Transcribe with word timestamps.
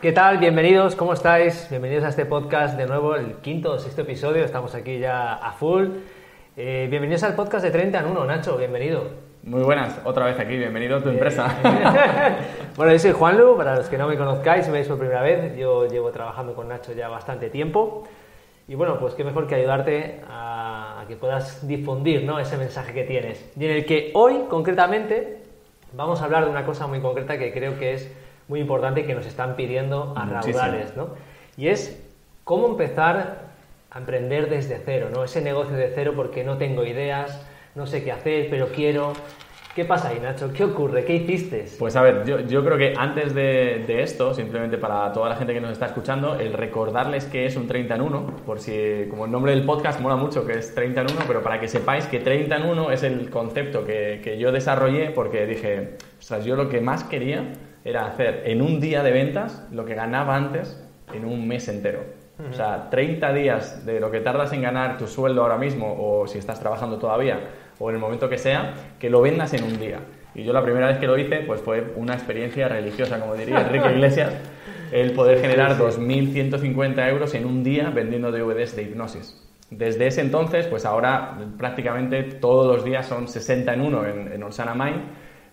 ¿Qué 0.00 0.12
tal? 0.12 0.38
Bienvenidos, 0.38 0.96
¿cómo 0.96 1.12
estáis? 1.12 1.66
Bienvenidos 1.68 2.04
a 2.04 2.08
este 2.08 2.24
podcast 2.24 2.74
de 2.78 2.86
nuevo, 2.86 3.16
el 3.16 3.34
quinto 3.42 3.72
o 3.72 3.78
sexto 3.78 4.00
episodio, 4.00 4.42
estamos 4.46 4.74
aquí 4.74 4.98
ya 4.98 5.34
a 5.34 5.52
full. 5.52 5.88
Eh, 6.56 6.86
bienvenidos 6.88 7.22
al 7.24 7.34
podcast 7.34 7.62
de 7.62 7.70
30 7.70 7.98
en 7.98 8.06
1, 8.06 8.24
Nacho, 8.24 8.56
bienvenido. 8.56 9.04
Muy 9.42 9.62
buenas, 9.62 10.00
otra 10.04 10.24
vez 10.24 10.40
aquí, 10.40 10.56
bienvenido 10.56 10.96
a 10.96 11.02
tu 11.02 11.10
empresa. 11.10 11.54
bueno, 12.78 12.92
yo 12.92 12.98
soy 12.98 13.12
Juanlu, 13.12 13.58
para 13.58 13.76
los 13.76 13.90
que 13.90 13.98
no 13.98 14.08
me 14.08 14.16
conozcáis, 14.16 14.66
me 14.68 14.72
veis 14.72 14.88
por 14.88 14.96
primera 14.96 15.20
vez, 15.20 15.54
yo 15.58 15.86
llevo 15.86 16.10
trabajando 16.12 16.54
con 16.54 16.68
Nacho 16.68 16.94
ya 16.94 17.10
bastante 17.10 17.50
tiempo. 17.50 18.08
Y 18.68 18.76
bueno, 18.76 18.98
pues 18.98 19.12
qué 19.12 19.22
mejor 19.22 19.46
que 19.46 19.56
ayudarte 19.56 20.22
a, 20.26 21.02
a 21.02 21.06
que 21.08 21.16
puedas 21.16 21.68
difundir 21.68 22.24
¿no? 22.24 22.38
ese 22.38 22.56
mensaje 22.56 22.94
que 22.94 23.04
tienes. 23.04 23.52
Y 23.54 23.66
en 23.66 23.72
el 23.72 23.84
que 23.84 24.12
hoy, 24.14 24.44
concretamente, 24.48 25.42
vamos 25.92 26.22
a 26.22 26.24
hablar 26.24 26.46
de 26.46 26.50
una 26.50 26.64
cosa 26.64 26.86
muy 26.86 27.00
concreta 27.00 27.36
que 27.36 27.52
creo 27.52 27.78
que 27.78 27.92
es 27.92 28.10
muy 28.50 28.58
importante 28.58 29.06
que 29.06 29.14
nos 29.14 29.26
están 29.26 29.54
pidiendo 29.54 30.12
a 30.16 30.26
raudales, 30.26 30.96
¿no? 30.96 31.10
Y 31.56 31.68
es 31.68 32.04
cómo 32.42 32.66
empezar 32.66 33.44
a 33.92 33.98
emprender 33.98 34.50
desde 34.50 34.82
cero, 34.84 35.08
¿no? 35.14 35.22
Ese 35.22 35.40
negocio 35.40 35.76
de 35.76 35.92
cero 35.94 36.14
porque 36.16 36.42
no 36.42 36.58
tengo 36.58 36.84
ideas, 36.84 37.46
no 37.76 37.86
sé 37.86 38.02
qué 38.02 38.10
hacer, 38.10 38.48
pero 38.50 38.70
quiero. 38.72 39.12
¿Qué 39.76 39.84
pasa 39.84 40.08
ahí, 40.08 40.18
Nacho? 40.18 40.52
¿Qué 40.52 40.64
ocurre? 40.64 41.04
¿Qué 41.04 41.14
hiciste? 41.14 41.64
Pues 41.78 41.94
a 41.94 42.02
ver, 42.02 42.24
yo, 42.24 42.40
yo 42.40 42.64
creo 42.64 42.76
que 42.76 42.92
antes 42.98 43.34
de, 43.36 43.84
de, 43.86 44.02
esto, 44.02 44.34
simplemente 44.34 44.78
para 44.78 45.12
toda 45.12 45.28
la 45.28 45.36
gente 45.36 45.54
que 45.54 45.60
nos 45.60 45.70
está 45.70 45.86
escuchando, 45.86 46.34
el 46.34 46.52
recordarles 46.52 47.26
que 47.26 47.46
es 47.46 47.54
un 47.54 47.68
30 47.68 47.94
en 47.94 48.00
1, 48.00 48.26
por 48.44 48.58
si, 48.58 49.06
como 49.08 49.26
el 49.26 49.30
nombre 49.30 49.52
del 49.52 49.64
podcast 49.64 50.00
mola 50.00 50.16
mucho 50.16 50.44
que 50.44 50.58
es 50.58 50.74
30 50.74 51.02
en 51.02 51.06
1, 51.12 51.20
pero 51.28 51.44
para 51.44 51.60
que 51.60 51.68
sepáis 51.68 52.06
que 52.06 52.18
30 52.18 52.56
en 52.56 52.62
1 52.64 52.90
es 52.90 53.04
el 53.04 53.30
concepto 53.30 53.86
que, 53.86 54.20
que 54.24 54.38
yo 54.38 54.50
desarrollé 54.50 55.12
porque 55.12 55.46
dije, 55.46 55.98
o 56.18 56.22
sea, 56.22 56.40
yo 56.40 56.56
lo 56.56 56.68
que 56.68 56.80
más 56.80 57.04
quería 57.04 57.52
era 57.84 58.06
hacer 58.06 58.42
en 58.46 58.62
un 58.62 58.80
día 58.80 59.02
de 59.02 59.10
ventas 59.10 59.66
lo 59.72 59.84
que 59.84 59.94
ganaba 59.94 60.36
antes 60.36 60.82
en 61.12 61.24
un 61.24 61.46
mes 61.46 61.68
entero. 61.68 62.20
O 62.48 62.54
sea, 62.54 62.88
30 62.88 63.34
días 63.34 63.84
de 63.84 64.00
lo 64.00 64.10
que 64.10 64.20
tardas 64.20 64.52
en 64.52 64.62
ganar 64.62 64.96
tu 64.96 65.06
sueldo 65.06 65.42
ahora 65.42 65.58
mismo, 65.58 65.94
o 65.98 66.26
si 66.26 66.38
estás 66.38 66.58
trabajando 66.58 66.98
todavía, 66.98 67.38
o 67.78 67.90
en 67.90 67.96
el 67.96 68.00
momento 68.00 68.30
que 68.30 68.38
sea, 68.38 68.72
que 68.98 69.10
lo 69.10 69.20
vendas 69.20 69.52
en 69.52 69.64
un 69.64 69.78
día. 69.78 69.98
Y 70.34 70.44
yo 70.44 70.52
la 70.52 70.62
primera 70.62 70.86
vez 70.86 70.98
que 70.98 71.06
lo 71.06 71.18
hice, 71.18 71.40
pues 71.40 71.60
fue 71.60 71.92
una 71.96 72.14
experiencia 72.14 72.68
religiosa, 72.68 73.20
como 73.20 73.34
diría 73.34 73.60
Enrique 73.66 73.92
Iglesias, 73.92 74.32
el 74.90 75.12
poder 75.12 75.40
generar 75.40 75.76
2.150 75.76 77.08
euros 77.10 77.34
en 77.34 77.44
un 77.44 77.62
día 77.62 77.90
vendiendo 77.90 78.32
DVDs 78.32 78.74
de 78.74 78.84
hipnosis. 78.84 79.36
Desde 79.70 80.06
ese 80.06 80.22
entonces, 80.22 80.66
pues 80.66 80.84
ahora 80.84 81.38
prácticamente 81.58 82.22
todos 82.22 82.66
los 82.66 82.84
días 82.84 83.06
son 83.06 83.28
60 83.28 83.72
en 83.72 83.80
uno 83.82 84.04
en, 84.04 84.32
en 84.32 84.42
Orsana 84.42 84.74
Mind 84.74 85.02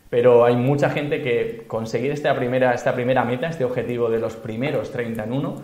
pero 0.09 0.45
hay 0.45 0.55
mucha 0.55 0.89
gente 0.89 1.21
que 1.21 1.63
conseguir 1.67 2.11
esta 2.11 2.35
primera, 2.35 2.73
esta 2.73 2.93
primera 2.93 3.23
meta, 3.23 3.47
este 3.47 3.65
objetivo 3.65 4.09
de 4.09 4.19
los 4.19 4.35
primeros 4.35 4.91
30 4.91 5.23
en 5.23 5.33
uno, 5.33 5.55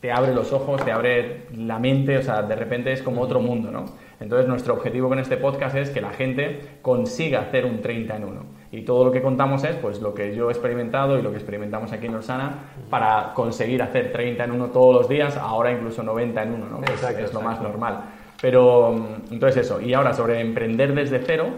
te 0.00 0.10
abre 0.10 0.34
los 0.34 0.52
ojos, 0.52 0.82
te 0.82 0.92
abre 0.92 1.42
la 1.54 1.78
mente, 1.78 2.16
o 2.16 2.22
sea, 2.22 2.42
de 2.42 2.56
repente 2.56 2.90
es 2.92 3.02
como 3.02 3.20
otro 3.20 3.40
mundo, 3.40 3.70
¿no? 3.70 3.84
Entonces 4.18 4.48
nuestro 4.48 4.74
objetivo 4.74 5.08
con 5.08 5.18
este 5.18 5.36
podcast 5.36 5.76
es 5.76 5.90
que 5.90 6.00
la 6.00 6.10
gente 6.10 6.60
consiga 6.82 7.40
hacer 7.40 7.66
un 7.66 7.80
30 7.80 8.16
en 8.16 8.24
uno. 8.24 8.40
Y 8.72 8.82
todo 8.82 9.04
lo 9.04 9.12
que 9.12 9.20
contamos 9.20 9.64
es 9.64 9.76
pues 9.76 10.00
lo 10.00 10.14
que 10.14 10.34
yo 10.34 10.48
he 10.48 10.52
experimentado 10.52 11.18
y 11.18 11.22
lo 11.22 11.30
que 11.30 11.36
experimentamos 11.36 11.92
aquí 11.92 12.06
en 12.06 12.14
Orsana 12.14 12.54
para 12.88 13.32
conseguir 13.34 13.82
hacer 13.82 14.12
30 14.12 14.44
en 14.44 14.50
uno 14.52 14.66
todos 14.66 14.94
los 14.94 15.08
días, 15.08 15.36
ahora 15.36 15.72
incluso 15.72 16.02
90 16.02 16.42
en 16.42 16.52
uno, 16.54 16.66
¿no? 16.66 16.78
Exacto, 16.80 17.24
es 17.24 17.34
lo 17.34 17.40
más 17.40 17.60
normal. 17.60 18.00
Pero 18.40 18.94
entonces 19.30 19.66
eso, 19.66 19.80
y 19.80 19.92
ahora 19.92 20.14
sobre 20.14 20.40
emprender 20.40 20.94
desde 20.94 21.20
cero, 21.20 21.48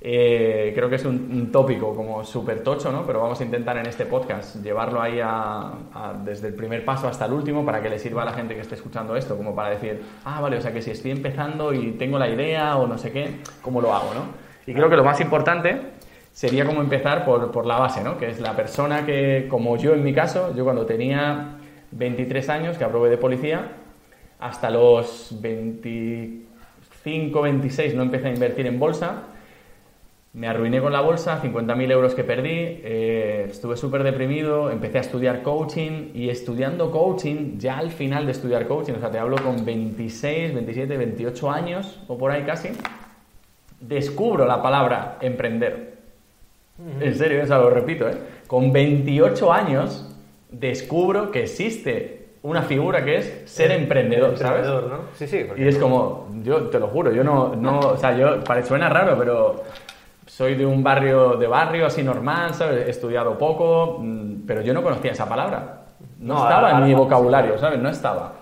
eh, 0.00 0.70
creo 0.74 0.88
que 0.88 0.94
es 0.94 1.04
un, 1.04 1.28
un 1.32 1.50
tópico 1.50 1.92
como 1.94 2.24
súper 2.24 2.62
tocho, 2.62 2.92
¿no? 2.92 3.04
Pero 3.04 3.20
vamos 3.20 3.40
a 3.40 3.44
intentar 3.44 3.76
en 3.78 3.86
este 3.86 4.06
podcast 4.06 4.62
llevarlo 4.62 5.02
ahí 5.02 5.18
a, 5.20 5.72
a, 5.92 6.14
desde 6.24 6.46
el 6.48 6.54
primer 6.54 6.84
paso 6.84 7.08
hasta 7.08 7.24
el 7.24 7.32
último 7.32 7.64
para 7.64 7.82
que 7.82 7.88
le 7.88 7.98
sirva 7.98 8.22
a 8.22 8.24
la 8.24 8.32
gente 8.32 8.54
que 8.54 8.60
esté 8.60 8.76
escuchando 8.76 9.16
esto, 9.16 9.36
como 9.36 9.56
para 9.56 9.70
decir, 9.70 10.00
ah, 10.24 10.40
vale, 10.40 10.58
o 10.58 10.60
sea 10.60 10.72
que 10.72 10.82
si 10.82 10.92
estoy 10.92 11.10
empezando 11.10 11.72
y 11.72 11.92
tengo 11.92 12.18
la 12.18 12.28
idea 12.28 12.76
o 12.76 12.86
no 12.86 12.96
sé 12.96 13.10
qué, 13.10 13.40
¿cómo 13.60 13.80
lo 13.80 13.92
hago, 13.92 14.14
no? 14.14 14.26
Y 14.66 14.74
creo 14.74 14.88
que 14.88 14.96
lo 14.96 15.04
más 15.04 15.20
importante 15.20 15.80
sería 16.32 16.64
como 16.64 16.80
empezar 16.80 17.24
por, 17.24 17.50
por 17.50 17.66
la 17.66 17.78
base, 17.78 18.04
¿no? 18.04 18.18
Que 18.18 18.28
es 18.28 18.38
la 18.38 18.54
persona 18.54 19.04
que, 19.04 19.48
como 19.50 19.76
yo 19.76 19.94
en 19.94 20.04
mi 20.04 20.14
caso, 20.14 20.54
yo 20.54 20.62
cuando 20.62 20.86
tenía 20.86 21.56
23 21.90 22.48
años, 22.50 22.78
que 22.78 22.84
aprobé 22.84 23.10
de 23.10 23.18
policía, 23.18 23.72
hasta 24.38 24.70
los 24.70 25.36
25, 25.40 27.42
26 27.42 27.96
no 27.96 28.02
empecé 28.02 28.28
a 28.28 28.30
invertir 28.30 28.66
en 28.66 28.78
bolsa, 28.78 29.24
me 30.38 30.46
arruiné 30.46 30.80
con 30.80 30.92
la 30.92 31.00
bolsa, 31.00 31.42
50.000 31.42 31.90
euros 31.90 32.14
que 32.14 32.22
perdí, 32.22 32.50
eh, 32.52 33.46
estuve 33.50 33.76
súper 33.76 34.04
deprimido, 34.04 34.70
empecé 34.70 34.98
a 34.98 35.00
estudiar 35.00 35.42
coaching 35.42 36.10
y 36.14 36.28
estudiando 36.28 36.92
coaching, 36.92 37.58
ya 37.58 37.76
al 37.76 37.90
final 37.90 38.24
de 38.24 38.32
estudiar 38.32 38.68
coaching, 38.68 38.92
o 38.92 39.00
sea, 39.00 39.10
te 39.10 39.18
hablo 39.18 39.36
con 39.42 39.64
26, 39.64 40.54
27, 40.54 40.96
28 40.96 41.50
años 41.50 42.00
o 42.06 42.16
por 42.16 42.30
ahí 42.30 42.44
casi, 42.44 42.68
descubro 43.80 44.46
la 44.46 44.62
palabra 44.62 45.18
emprender. 45.20 45.98
En 47.00 47.16
serio, 47.16 47.42
eso 47.42 47.58
lo 47.58 47.70
repito, 47.70 48.08
¿eh? 48.08 48.14
Con 48.46 48.72
28 48.72 49.52
años 49.52 50.08
descubro 50.52 51.32
que 51.32 51.42
existe 51.42 52.28
una 52.42 52.62
figura 52.62 53.04
que 53.04 53.16
es 53.16 53.42
ser 53.46 53.72
emprendedor, 53.72 54.38
¿sabes? 54.38 54.64
Emprendedor, 54.64 54.88
¿no? 54.88 54.98
Sí, 55.14 55.26
sí. 55.26 55.44
Y 55.56 55.66
es 55.66 55.78
como, 55.78 56.28
yo 56.44 56.68
te 56.68 56.78
lo 56.78 56.86
juro, 56.86 57.10
yo 57.10 57.24
no, 57.24 57.56
no 57.56 57.80
o 57.80 57.96
sea, 57.96 58.16
yo, 58.16 58.40
suena 58.64 58.88
raro, 58.88 59.16
pero 59.18 59.64
soy 60.38 60.54
de 60.54 60.64
un 60.64 60.84
barrio 60.84 61.36
de 61.36 61.48
barrio 61.48 61.84
así 61.86 62.00
normal, 62.00 62.54
¿sabes? 62.54 62.86
He 62.86 62.90
estudiado 62.90 63.36
poco, 63.36 64.00
pero 64.46 64.62
yo 64.62 64.72
no 64.72 64.84
conocía 64.84 65.10
esa 65.10 65.28
palabra. 65.28 65.80
No, 66.20 66.34
no 66.34 66.42
estaba 66.44 66.78
en 66.78 66.84
mi 66.84 66.94
vocabulario, 66.94 67.58
¿sabes? 67.58 67.80
No 67.80 67.88
estaba. 67.88 68.34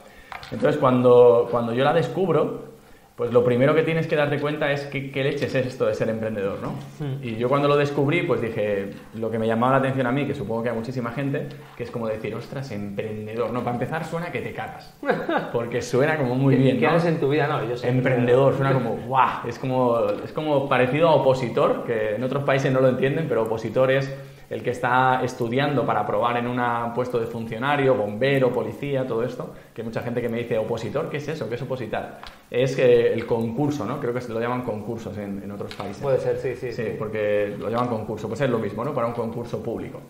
Entonces, 0.53 0.79
cuando, 0.79 1.49
cuando 1.51 1.73
yo 1.73 1.85
la 1.85 1.95
descubro, 1.95 2.76
pues 3.17 3.33
lo 3.33 3.43
primero 3.43 3.75
que 3.75 3.83
tienes 3.83 4.07
que 4.07 4.15
darte 4.15 4.39
cuenta 4.39 4.71
es 4.71 4.83
qué, 4.83 5.11
qué 5.11 5.25
leches 5.25 5.55
es 5.55 5.67
esto 5.67 5.87
de 5.87 5.95
ser 5.95 6.11
emprendedor, 6.11 6.59
¿no? 6.61 6.73
Hmm. 6.99 7.23
Y 7.23 7.37
yo 7.37 7.49
cuando 7.49 7.67
lo 7.67 7.77
descubrí, 7.77 8.23
pues 8.25 8.43
dije, 8.43 8.91
lo 9.15 9.31
que 9.31 9.39
me 9.39 9.47
llamaba 9.47 9.73
la 9.73 9.79
atención 9.79 10.07
a 10.07 10.13
mí, 10.13 10.27
que 10.27 10.35
supongo 10.35 10.63
que 10.63 10.69
a 10.69 10.75
muchísima 10.75 11.13
gente, 11.13 11.49
que 11.79 11.85
es 11.85 11.91
como 11.91 12.09
decir, 12.09 12.35
ostras, 12.35 12.71
emprendedor. 12.73 13.51
No, 13.53 13.61
para 13.61 13.77
empezar 13.77 14.05
suena 14.05 14.31
que 14.31 14.43
te 14.43 14.53
cagas, 14.53 14.95
porque 15.53 15.81
suena 15.81 16.19
como 16.19 16.35
muy 16.35 16.57
bien, 16.57 16.79
¿Qué 16.79 16.87
¿no? 16.87 16.93
haces 16.93 17.09
en 17.15 17.19
tu 17.19 17.31
vida? 17.31 17.47
No, 17.47 17.67
yo 17.67 17.79
soy 17.79 17.89
emprendedor, 17.89 18.55
suena 18.55 18.75
como, 18.75 18.97
guau, 19.07 19.49
es 19.49 19.59
como, 19.59 20.11
es 20.23 20.33
como 20.33 20.69
parecido 20.69 21.09
a 21.09 21.15
opositor, 21.15 21.85
que 21.85 22.17
en 22.17 22.23
otros 22.23 22.45
países 22.45 22.71
no 22.71 22.81
lo 22.81 22.91
entienden, 22.91 23.29
pero 23.31 23.45
opositor 23.45 23.93
es 23.93 24.15
el 24.49 24.63
que 24.63 24.71
está 24.71 25.21
estudiando 25.25 25.85
para 25.85 26.01
aprobar 26.01 26.37
en 26.37 26.47
un 26.47 26.61
puesto 26.95 27.19
de 27.19 27.27
funcionario, 27.27 27.95
bombero, 27.95 28.53
policía, 28.53 29.07
todo 29.07 29.23
esto, 29.25 29.53
que 29.75 29.83
hay 29.83 29.87
mucha 29.87 30.03
gente 30.03 30.21
que 30.21 30.29
me 30.29 30.39
dice, 30.39 30.57
opositor, 30.59 31.09
¿qué 31.11 31.17
es 31.17 31.29
eso? 31.29 31.49
¿Qué 31.49 31.57
es 31.57 31.63
opositar? 31.63 32.21
Es 32.51 32.79
eh, 32.79 33.13
el 33.13 33.27
concurso, 33.27 33.85
¿no? 33.85 34.01
Creo 34.01 34.15
que 34.15 34.21
se 34.21 34.33
lo 34.33 34.41
llaman 34.41 34.63
concursos 34.63 35.17
en, 35.19 35.43
en, 35.43 35.51
otros 35.51 35.75
países. 35.75 36.03
Puede 36.03 36.19
ser, 36.19 36.39
sí, 36.39 36.55
sí, 36.55 36.73
sí. 36.73 36.85
Sí, 36.85 36.95
porque 36.99 37.57
lo 37.59 37.69
llaman 37.69 37.89
concurso, 37.89 38.29
pues 38.29 38.41
es 38.41 38.51
lo 38.51 38.59
mismo, 38.59 38.85
¿no? 38.85 38.95
Para 38.95 39.09
un 39.09 39.15
concurso 39.15 39.63
público. 39.63 40.01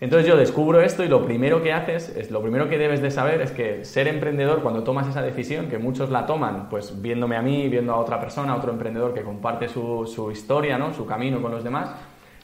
Entonces 0.00 0.26
yo 0.26 0.34
descubro 0.34 0.80
esto 0.80 1.04
y 1.04 1.08
lo 1.08 1.26
primero 1.26 1.62
que 1.62 1.74
haces, 1.74 2.08
es, 2.16 2.30
lo 2.30 2.40
primero 2.40 2.70
que 2.70 2.78
debes 2.78 3.02
de 3.02 3.10
saber 3.10 3.42
es 3.42 3.50
que 3.50 3.84
ser 3.84 4.08
emprendedor, 4.08 4.62
cuando 4.62 4.82
tomas 4.82 5.06
esa 5.06 5.20
decisión, 5.20 5.68
que 5.68 5.76
muchos 5.76 6.08
la 6.08 6.24
toman, 6.24 6.70
pues 6.70 7.02
viéndome 7.02 7.36
a 7.36 7.42
mí, 7.42 7.68
viendo 7.68 7.92
a 7.92 7.96
otra 7.98 8.18
persona, 8.18 8.54
a 8.54 8.56
otro 8.56 8.72
emprendedor 8.72 9.12
que 9.12 9.20
comparte 9.20 9.68
su, 9.68 10.06
su 10.06 10.30
historia, 10.30 10.78
¿no? 10.78 10.94
Su 10.94 11.04
camino 11.04 11.42
con 11.42 11.52
los 11.52 11.62
demás, 11.62 11.90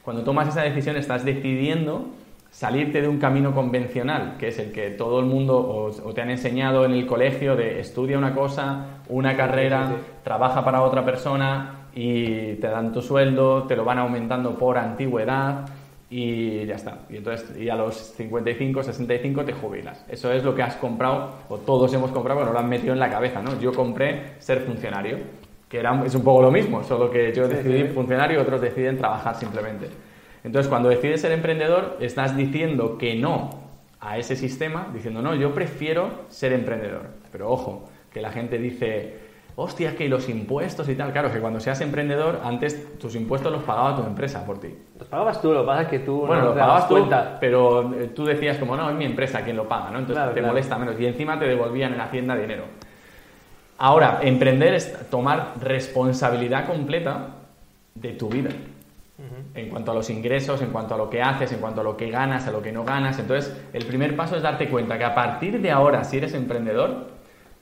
cuando 0.07 0.23
tomas 0.23 0.47
esa 0.47 0.61
decisión 0.61 0.95
estás 0.95 1.25
decidiendo 1.25 2.05
salirte 2.49 3.01
de 3.01 3.09
un 3.09 3.19
camino 3.19 3.53
convencional, 3.53 4.37
que 4.39 4.47
es 4.47 4.57
el 4.57 4.71
que 4.71 4.91
todo 4.91 5.19
el 5.19 5.25
mundo 5.25 5.57
o, 5.57 5.87
o 5.87 6.13
te 6.13 6.21
han 6.21 6.29
enseñado 6.29 6.85
en 6.85 6.93
el 6.93 7.05
colegio 7.05 7.57
de 7.57 7.81
estudia 7.81 8.17
una 8.17 8.33
cosa, 8.33 9.01
una 9.09 9.35
carrera, 9.35 9.97
trabaja 10.23 10.63
para 10.63 10.81
otra 10.83 11.03
persona 11.03 11.89
y 11.93 12.53
te 12.53 12.67
dan 12.69 12.93
tu 12.93 13.01
sueldo, 13.01 13.63
te 13.63 13.75
lo 13.75 13.83
van 13.83 13.97
aumentando 13.97 14.57
por 14.57 14.77
antigüedad 14.77 15.65
y 16.09 16.65
ya 16.65 16.75
está. 16.75 16.99
Y 17.09 17.17
entonces 17.17 17.57
y 17.59 17.67
a 17.67 17.75
los 17.75 17.97
55, 17.97 18.83
65 18.83 19.43
te 19.43 19.51
jubilas. 19.51 20.05
Eso 20.07 20.31
es 20.31 20.41
lo 20.41 20.55
que 20.55 20.63
has 20.63 20.77
comprado, 20.77 21.33
o 21.49 21.57
todos 21.57 21.93
hemos 21.93 22.11
comprado, 22.11 22.39
pero 22.39 22.53
lo 22.53 22.59
han 22.59 22.69
metido 22.69 22.93
en 22.93 22.99
la 22.99 23.09
cabeza, 23.09 23.41
¿no? 23.41 23.59
Yo 23.59 23.73
compré 23.73 24.35
ser 24.39 24.61
funcionario 24.61 25.17
que 25.69 25.79
era, 25.79 26.03
es 26.05 26.15
un 26.15 26.23
poco 26.23 26.41
lo 26.41 26.51
mismo, 26.51 26.83
solo 26.83 27.09
que 27.11 27.33
yo 27.33 27.47
decidí 27.47 27.83
funcionario 27.89 28.39
y 28.39 28.41
otros 28.41 28.61
deciden 28.61 28.97
trabajar 28.97 29.35
simplemente. 29.35 29.89
Entonces, 30.43 30.69
cuando 30.69 30.87
decides 30.89 31.21
ser 31.21 31.31
emprendedor, 31.33 31.97
estás 31.99 32.37
diciendo 32.37 32.97
que 32.97 33.15
no 33.15 33.49
a 33.99 34.17
ese 34.17 34.35
sistema, 34.35 34.87
diciendo, 34.93 35.21
no, 35.21 35.35
yo 35.35 35.53
prefiero 35.53 36.09
ser 36.29 36.53
emprendedor. 36.53 37.07
Pero 37.31 37.49
ojo, 37.51 37.89
que 38.13 38.21
la 38.21 38.31
gente 38.31 38.57
dice, 38.59 39.17
hostia, 39.55 39.95
que 39.95 40.07
los 40.07 40.29
impuestos 40.29 40.87
y 40.87 40.95
tal. 40.95 41.11
Claro, 41.11 41.31
que 41.33 41.39
cuando 41.39 41.59
seas 41.59 41.81
emprendedor, 41.81 42.39
antes 42.43 42.97
tus 42.99 43.15
impuestos 43.15 43.51
los 43.51 43.63
pagaba 43.63 43.95
tu 43.95 44.03
empresa 44.03 44.45
por 44.45 44.59
ti. 44.59 44.73
Los 44.97 45.07
pagabas 45.07 45.41
tú, 45.41 45.51
lo 45.51 45.61
que 45.61 45.65
pasa 45.67 45.81
es 45.81 45.87
que 45.89 45.99
tú 45.99 46.19
bueno, 46.27 46.43
no 46.43 46.47
los 46.49 46.57
pagabas 46.57 46.87
tú, 46.87 46.93
cuenta. 46.95 47.37
pero 47.41 47.93
eh, 47.95 48.11
tú 48.15 48.23
decías 48.23 48.57
como, 48.57 48.77
no, 48.77 48.89
es 48.89 48.95
mi 48.95 49.05
empresa 49.05 49.41
quien 49.41 49.57
lo 49.57 49.67
paga, 49.67 49.89
¿no? 49.91 49.99
Entonces 49.99 50.15
Claro, 50.15 50.31
te 50.31 50.39
claro. 50.39 50.53
molesta 50.53 50.77
menos. 50.77 50.97
Y 50.99 51.05
encima 51.07 51.37
te 51.39 51.45
devolvían 51.45 51.93
en 51.93 51.99
Hacienda 52.01 52.35
dinero. 52.35 52.63
Ahora, 53.77 54.19
emprender 54.23 54.73
es 54.73 55.09
tomar 55.09 55.53
responsabilidad 55.61 56.65
completa 56.65 57.29
de 57.95 58.13
tu 58.13 58.29
vida. 58.29 58.49
en 59.55 59.69
cuanto 59.69 59.91
a 59.91 59.95
los 59.95 60.11
ingresos, 60.11 60.61
en 60.61 60.69
cuanto 60.69 60.93
a 60.93 60.97
lo 60.97 61.09
que 61.09 61.23
haces, 61.23 61.51
en 61.51 61.59
cuanto 61.59 61.81
a 61.81 61.83
lo 61.83 61.97
que 61.97 62.11
ganas, 62.11 62.45
a 62.45 62.51
lo 62.51 62.61
que 62.61 62.71
no 62.71 62.83
ganas. 62.83 63.17
Entonces, 63.17 63.55
el 63.73 63.85
primer 63.85 64.15
paso 64.15 64.35
es 64.35 64.43
darte 64.43 64.69
cuenta 64.69 64.99
que 64.99 65.03
a 65.03 65.15
partir 65.15 65.59
de 65.59 65.71
ahora, 65.71 66.03
si 66.03 66.17
eres 66.17 66.35
emprendedor, 66.35 67.07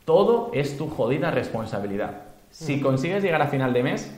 todo 0.03 0.51
es 0.53 0.77
tu 0.77 0.89
jodida 0.89 1.31
responsabilidad. 1.31 2.23
Si 2.51 2.81
consigues 2.81 3.23
llegar 3.23 3.41
a 3.41 3.47
final 3.47 3.71
de 3.71 3.83
mes, 3.83 4.13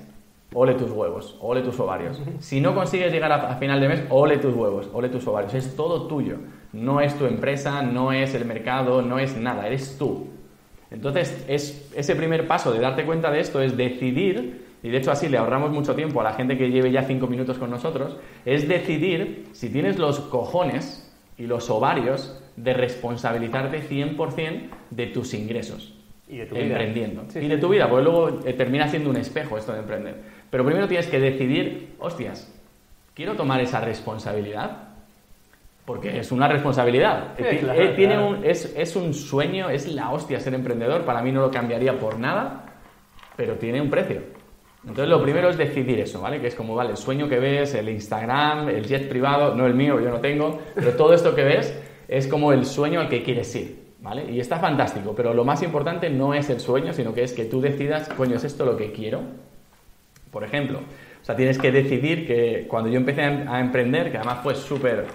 ole 0.54 0.74
tus 0.74 0.92
huevos, 0.92 1.38
ole 1.42 1.62
tus 1.62 1.80
ovarios. 1.80 2.20
Si 2.40 2.62
no 2.62 2.74
consigues 2.76 3.12
llegar 3.12 3.32
a, 3.32 3.56
final 3.56 3.80
de 3.80 3.88
mes, 3.88 4.04
ole 4.10 4.38
tus 4.38 4.56
huevos, 4.56 4.90
ole 4.94 5.10
tus 5.10 5.26
ovarios. 5.28 5.54
Es 5.54 5.76
todo 5.76 6.08
tuyo. 6.08 6.38
No 6.74 7.02
es 7.02 7.18
tu 7.18 7.26
empresa, 7.26 7.82
no 7.82 8.12
es 8.12 8.34
el 8.34 8.46
mercado, 8.46 9.02
no 9.02 9.20
es 9.20 9.38
nada, 9.38 9.68
eres 9.68 9.98
tú. 9.98 10.28
Entonces, 10.90 11.46
es, 11.48 11.92
ese 11.96 12.16
primer 12.16 12.48
paso 12.48 12.72
de 12.72 12.80
darte 12.80 13.06
cuenta 13.06 13.32
de 13.32 13.40
esto 13.40 13.62
es 13.62 13.76
decidir, 13.76 14.66
y 14.82 14.90
de 14.90 14.98
hecho 14.98 15.12
así 15.12 15.28
le 15.28 15.38
ahorramos 15.38 15.72
mucho 15.72 15.96
tiempo 15.96 16.22
a 16.22 16.24
la 16.24 16.34
gente 16.34 16.58
que 16.58 16.70
lleve 16.70 16.92
ya 16.92 17.04
cinco 17.04 17.28
minutos 17.28 17.58
con 17.58 17.70
nosotros, 17.70 18.18
es 18.46 18.68
decidir 18.68 19.48
si 19.52 19.70
tienes 19.70 19.98
los 19.98 20.20
cojones 20.20 21.14
y 21.38 21.46
los 21.46 21.70
ovarios 21.70 22.42
de 22.56 22.74
responsabilizarte 22.74 23.82
100% 23.84 24.70
de 24.90 25.08
tus 25.08 25.34
ingresos. 25.34 25.94
Y 26.30 26.38
de 26.38 26.46
tu 26.46 26.56
emprendiendo. 26.56 27.26
y 27.36 27.48
de 27.48 27.58
tu 27.58 27.70
vida, 27.70 27.90
porque 27.90 28.04
luego 28.04 28.42
eh, 28.46 28.54
termina 28.54 28.90
siendo 28.90 29.10
un 29.10 29.18
espejo 29.18 29.58
esto 29.58 29.72
de 29.72 29.80
emprender. 29.80 30.16
Pero 30.50 30.66
primero 30.66 30.88
tienes 30.88 31.08
que 31.08 31.20
decidir, 31.20 31.96
hostias, 32.00 32.54
¿quiero 33.14 33.36
tomar 33.36 33.62
esa 33.62 33.80
responsabilidad? 33.80 34.90
Porque 35.88 36.20
es 36.20 36.34
una 36.34 36.50
responsabilidad. 36.50 37.40
Eh, 37.40 37.66
eh, 37.78 37.94
tiene 37.96 38.20
Un, 38.20 38.44
es, 38.44 38.74
es 38.76 38.98
un 38.98 39.14
sueño, 39.14 39.70
es 39.70 39.88
la 39.88 40.12
hostia 40.12 40.38
ser 40.42 40.54
emprendedor. 40.54 41.06
Para 41.06 41.22
mí 41.22 41.32
no 41.32 41.40
lo 41.40 41.50
cambiaría 41.50 41.98
por 41.98 42.20
nada, 42.20 42.66
pero 43.38 43.54
tiene 43.54 43.80
un 43.80 43.90
precio. 43.90 44.22
Entonces 44.82 45.08
lo 45.08 45.24
primero 45.24 45.50
es 45.50 45.58
decidir 45.58 45.98
eso, 46.02 46.20
¿vale? 46.20 46.42
Que 46.42 46.48
es 46.48 46.56
como, 46.56 46.76
vale, 46.76 46.90
el 46.90 46.98
sueño 46.98 47.30
que 47.30 47.40
ves, 47.40 47.74
el 47.74 47.88
Instagram, 47.88 48.68
el 48.68 48.86
jet 48.86 49.08
privado, 49.08 49.56
no 49.56 49.66
el 49.66 49.76
mío, 49.76 49.98
yo 50.02 50.10
no 50.10 50.20
tengo, 50.20 50.60
pero 50.76 50.92
todo 50.92 51.14
esto 51.14 51.34
que 51.34 51.46
ves 51.46 51.74
es 52.10 52.28
como 52.28 52.52
el 52.52 52.66
sueño 52.66 53.00
al 53.00 53.08
que 53.08 53.24
quieres 53.24 53.56
ir, 53.56 53.94
¿vale? 54.02 54.30
Y 54.30 54.42
está 54.42 54.60
fantástico, 54.60 55.14
pero 55.16 55.34
lo 55.34 55.46
más 55.46 55.64
importante 55.64 56.10
no 56.10 56.34
es 56.34 56.50
el 56.50 56.60
sueño, 56.60 56.92
sino 56.92 57.14
que 57.14 57.24
es 57.24 57.32
que 57.32 57.46
tú 57.46 57.62
decidas, 57.62 58.10
coño, 58.10 58.36
¿es 58.36 58.44
esto 58.44 58.66
lo 58.66 58.76
que 58.76 58.92
quiero? 58.92 59.22
Por 60.32 60.44
ejemplo, 60.44 60.80
o 60.80 61.26
sea, 61.26 61.34
tienes 61.38 61.58
que 61.58 61.72
decidir 61.72 62.28
que 62.28 62.66
cuando 62.68 62.90
yo 62.90 62.98
empecé 62.98 63.22
a 63.22 63.62
emprender, 63.62 64.12
que 64.12 64.18
además 64.18 64.40
fue 64.44 64.54
súper 64.54 65.06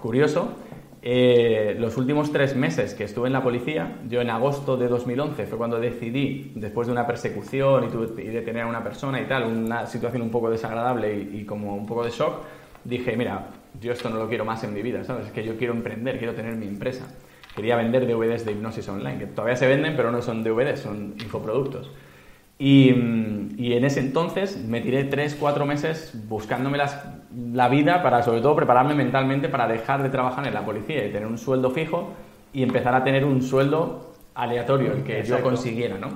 curioso, 0.00 0.54
eh, 1.00 1.76
los 1.78 1.96
últimos 1.96 2.32
tres 2.32 2.56
meses 2.56 2.94
que 2.94 3.04
estuve 3.04 3.28
en 3.28 3.32
la 3.32 3.42
policía, 3.42 4.00
yo 4.08 4.20
en 4.20 4.30
agosto 4.30 4.76
de 4.76 4.88
2011 4.88 5.46
fue 5.46 5.56
cuando 5.56 5.78
decidí, 5.78 6.52
después 6.56 6.88
de 6.88 6.92
una 6.92 7.06
persecución 7.06 7.84
y, 7.84 8.22
de 8.24 8.42
tener 8.42 8.62
a 8.62 8.66
una 8.66 8.82
persona 8.82 9.20
y 9.20 9.26
tal, 9.26 9.44
una 9.44 9.86
situación 9.86 10.22
un 10.22 10.30
poco 10.30 10.50
desagradable 10.50 11.16
y, 11.32 11.44
como 11.44 11.76
un 11.76 11.86
poco 11.86 12.04
de 12.04 12.10
shock, 12.10 12.42
dije, 12.84 13.16
mira, 13.16 13.50
yo 13.80 13.92
esto 13.92 14.10
no 14.10 14.16
lo 14.16 14.28
quiero 14.28 14.44
más 14.44 14.64
en 14.64 14.74
mi 14.74 14.82
vida, 14.82 15.04
¿sabes? 15.04 15.26
Es 15.26 15.32
que 15.32 15.44
yo 15.44 15.56
quiero 15.56 15.72
emprender, 15.72 16.18
quiero 16.18 16.34
tener 16.34 16.56
mi 16.56 16.66
empresa. 16.66 17.06
Quería 17.54 17.76
vender 17.76 18.06
DVDs 18.06 18.44
de 18.44 18.52
hipnosis 18.52 18.88
online, 18.88 19.18
que 19.18 19.26
todavía 19.26 19.56
se 19.56 19.66
venden, 19.66 19.96
pero 19.96 20.10
no 20.10 20.20
son 20.20 20.42
DVDs, 20.42 20.80
son 20.80 21.14
infoproductos. 21.18 21.90
Y, 22.58 22.90
y, 23.56 23.74
en 23.74 23.84
ese 23.84 24.00
entonces 24.00 24.56
me 24.64 24.80
tiré 24.80 25.04
tres, 25.04 25.36
cuatro 25.38 25.64
meses 25.64 26.12
buscándome 26.28 26.76
las, 26.76 27.00
la 27.52 27.68
vida 27.68 28.02
para, 28.02 28.22
sobre 28.24 28.40
todo, 28.40 28.56
prepararme 28.56 28.94
mentalmente 28.96 29.48
para 29.48 29.68
dejar 29.68 30.02
de 30.02 30.10
trabajar 30.10 30.44
en 30.44 30.54
la 30.54 30.64
policía 30.64 31.06
y 31.06 31.12
tener 31.12 31.28
un 31.28 31.38
sueldo 31.38 31.70
fijo 31.70 32.14
y 32.52 32.64
empezar 32.64 32.96
a 32.96 33.04
tener 33.04 33.24
un 33.24 33.42
sueldo 33.42 34.12
aleatorio, 34.34 34.92
el 34.92 35.04
que 35.04 35.22
yo 35.22 35.40
consiguiera, 35.40 35.98
¿no? 35.98 36.08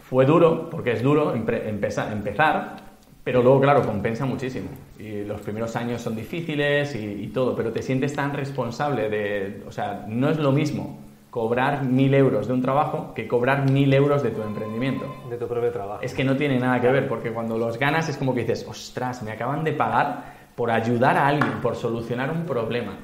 Fue 0.00 0.26
duro, 0.26 0.70
porque 0.70 0.92
es 0.92 1.02
duro 1.02 1.34
empezar, 1.34 2.12
empezar, 2.12 2.76
pero 3.22 3.42
luego, 3.42 3.60
claro, 3.60 3.82
compensa 3.86 4.24
muchísimo. 4.24 4.70
Y 4.98 5.24
los 5.24 5.40
primeros 5.40 5.76
años 5.76 6.02
son 6.02 6.16
difíciles 6.16 6.96
y, 6.96 7.24
y 7.24 7.26
todo, 7.28 7.54
pero 7.54 7.70
te 7.70 7.82
sientes 7.82 8.12
tan 8.14 8.32
responsable 8.32 9.08
de... 9.08 9.62
O 9.68 9.72
sea, 9.72 10.04
no 10.08 10.30
es 10.30 10.38
lo 10.38 10.50
mismo 10.50 11.05
cobrar 11.36 11.84
mil 11.84 12.14
euros 12.14 12.48
de 12.48 12.54
un 12.54 12.62
trabajo 12.62 13.12
que 13.12 13.28
cobrar 13.28 13.70
mil 13.70 13.92
euros 13.92 14.22
de 14.22 14.30
tu 14.30 14.40
emprendimiento. 14.40 15.04
De 15.28 15.36
tu 15.36 15.46
propio 15.46 15.70
trabajo. 15.70 16.00
Es 16.00 16.14
que 16.14 16.24
no 16.24 16.34
tiene 16.34 16.58
nada 16.58 16.80
que 16.80 16.88
ver, 16.88 17.06
porque 17.06 17.30
cuando 17.30 17.58
los 17.58 17.78
ganas 17.78 18.08
es 18.08 18.16
como 18.16 18.34
que 18.34 18.40
dices, 18.40 18.66
ostras, 18.66 19.22
me 19.22 19.32
acaban 19.32 19.62
de 19.62 19.74
pagar 19.74 20.32
por 20.54 20.70
ayudar 20.70 21.14
a 21.18 21.26
alguien, 21.26 21.60
por 21.60 21.76
solucionar 21.76 22.30
un 22.30 22.46
problema. 22.46 22.96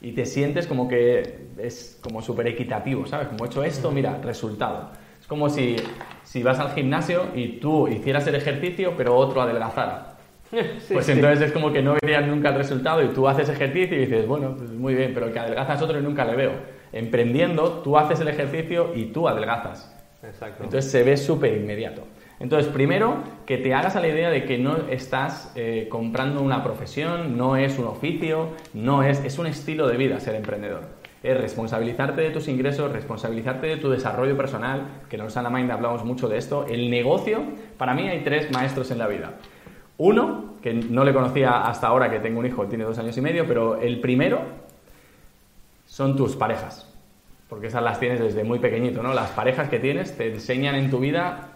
Y 0.00 0.12
te 0.12 0.24
sientes 0.24 0.66
como 0.66 0.88
que 0.88 1.48
es 1.58 2.00
como 2.02 2.22
súper 2.22 2.46
equitativo, 2.46 3.04
¿sabes? 3.04 3.28
Como 3.28 3.44
he 3.44 3.48
hecho 3.48 3.62
esto, 3.62 3.90
mira, 3.90 4.18
resultado. 4.22 4.88
Es 5.20 5.26
como 5.26 5.50
si, 5.50 5.76
si 6.22 6.42
vas 6.42 6.58
al 6.60 6.72
gimnasio 6.72 7.26
y 7.34 7.58
tú 7.58 7.86
hicieras 7.86 8.26
el 8.26 8.36
ejercicio, 8.36 8.94
pero 8.96 9.14
otro 9.14 9.42
adelgazara. 9.42 10.16
pues 10.90 11.06
entonces 11.10 11.48
es 11.48 11.52
como 11.52 11.70
que 11.70 11.82
no 11.82 11.98
verías 12.00 12.26
nunca 12.26 12.48
el 12.48 12.54
resultado 12.54 13.02
y 13.02 13.08
tú 13.08 13.28
haces 13.28 13.50
ejercicio 13.50 13.94
y 13.94 14.06
dices, 14.06 14.26
bueno, 14.26 14.54
pues 14.56 14.70
muy 14.70 14.94
bien, 14.94 15.12
pero 15.12 15.26
el 15.26 15.34
que 15.34 15.38
adelgazas 15.40 15.82
otro 15.82 15.98
y 15.98 16.02
nunca 16.02 16.24
le 16.24 16.34
veo 16.34 16.73
emprendiendo, 16.94 17.80
tú 17.82 17.98
haces 17.98 18.20
el 18.20 18.28
ejercicio 18.28 18.92
y 18.94 19.06
tú 19.06 19.28
adelgazas. 19.28 19.92
Exacto. 20.22 20.64
Entonces 20.64 20.90
se 20.90 21.02
ve 21.02 21.16
súper 21.16 21.54
inmediato. 21.54 22.02
Entonces, 22.40 22.72
primero, 22.72 23.18
que 23.46 23.58
te 23.58 23.74
hagas 23.74 23.96
a 23.96 24.00
la 24.00 24.08
idea 24.08 24.30
de 24.30 24.44
que 24.44 24.58
no 24.58 24.76
estás 24.88 25.52
eh, 25.54 25.88
comprando 25.90 26.40
una 26.40 26.64
profesión, 26.64 27.36
no 27.36 27.56
es 27.56 27.78
un 27.78 27.86
oficio, 27.86 28.48
no 28.72 29.02
es, 29.02 29.24
es 29.24 29.38
un 29.38 29.46
estilo 29.46 29.86
de 29.86 29.96
vida 29.96 30.18
ser 30.20 30.34
emprendedor. 30.34 30.82
Es 31.22 31.40
responsabilizarte 31.40 32.20
de 32.20 32.30
tus 32.30 32.48
ingresos, 32.48 32.92
responsabilizarte 32.92 33.66
de 33.66 33.76
tu 33.76 33.90
desarrollo 33.90 34.36
personal, 34.36 35.02
que 35.08 35.16
en 35.16 35.22
Osana 35.22 35.48
Mind 35.48 35.70
hablamos 35.70 36.04
mucho 36.04 36.28
de 36.28 36.38
esto. 36.38 36.66
El 36.68 36.90
negocio, 36.90 37.42
para 37.78 37.94
mí 37.94 38.08
hay 38.08 38.22
tres 38.24 38.50
maestros 38.50 38.90
en 38.90 38.98
la 38.98 39.06
vida. 39.06 39.34
Uno, 39.96 40.56
que 40.60 40.74
no 40.74 41.04
le 41.04 41.14
conocía 41.14 41.62
hasta 41.62 41.86
ahora 41.86 42.10
que 42.10 42.18
tengo 42.18 42.40
un 42.40 42.46
hijo, 42.46 42.66
tiene 42.66 42.84
dos 42.84 42.98
años 42.98 43.16
y 43.16 43.20
medio, 43.20 43.46
pero 43.46 43.80
el 43.80 44.00
primero 44.00 44.63
son 45.94 46.16
tus 46.16 46.34
parejas. 46.34 46.88
Porque 47.48 47.68
esas 47.68 47.80
las 47.80 48.00
tienes 48.00 48.18
desde 48.18 48.42
muy 48.42 48.58
pequeñito, 48.58 49.00
¿no? 49.00 49.14
Las 49.14 49.30
parejas 49.30 49.68
que 49.68 49.78
tienes 49.78 50.16
te 50.16 50.32
enseñan 50.32 50.74
en 50.74 50.90
tu 50.90 50.98
vida. 50.98 51.50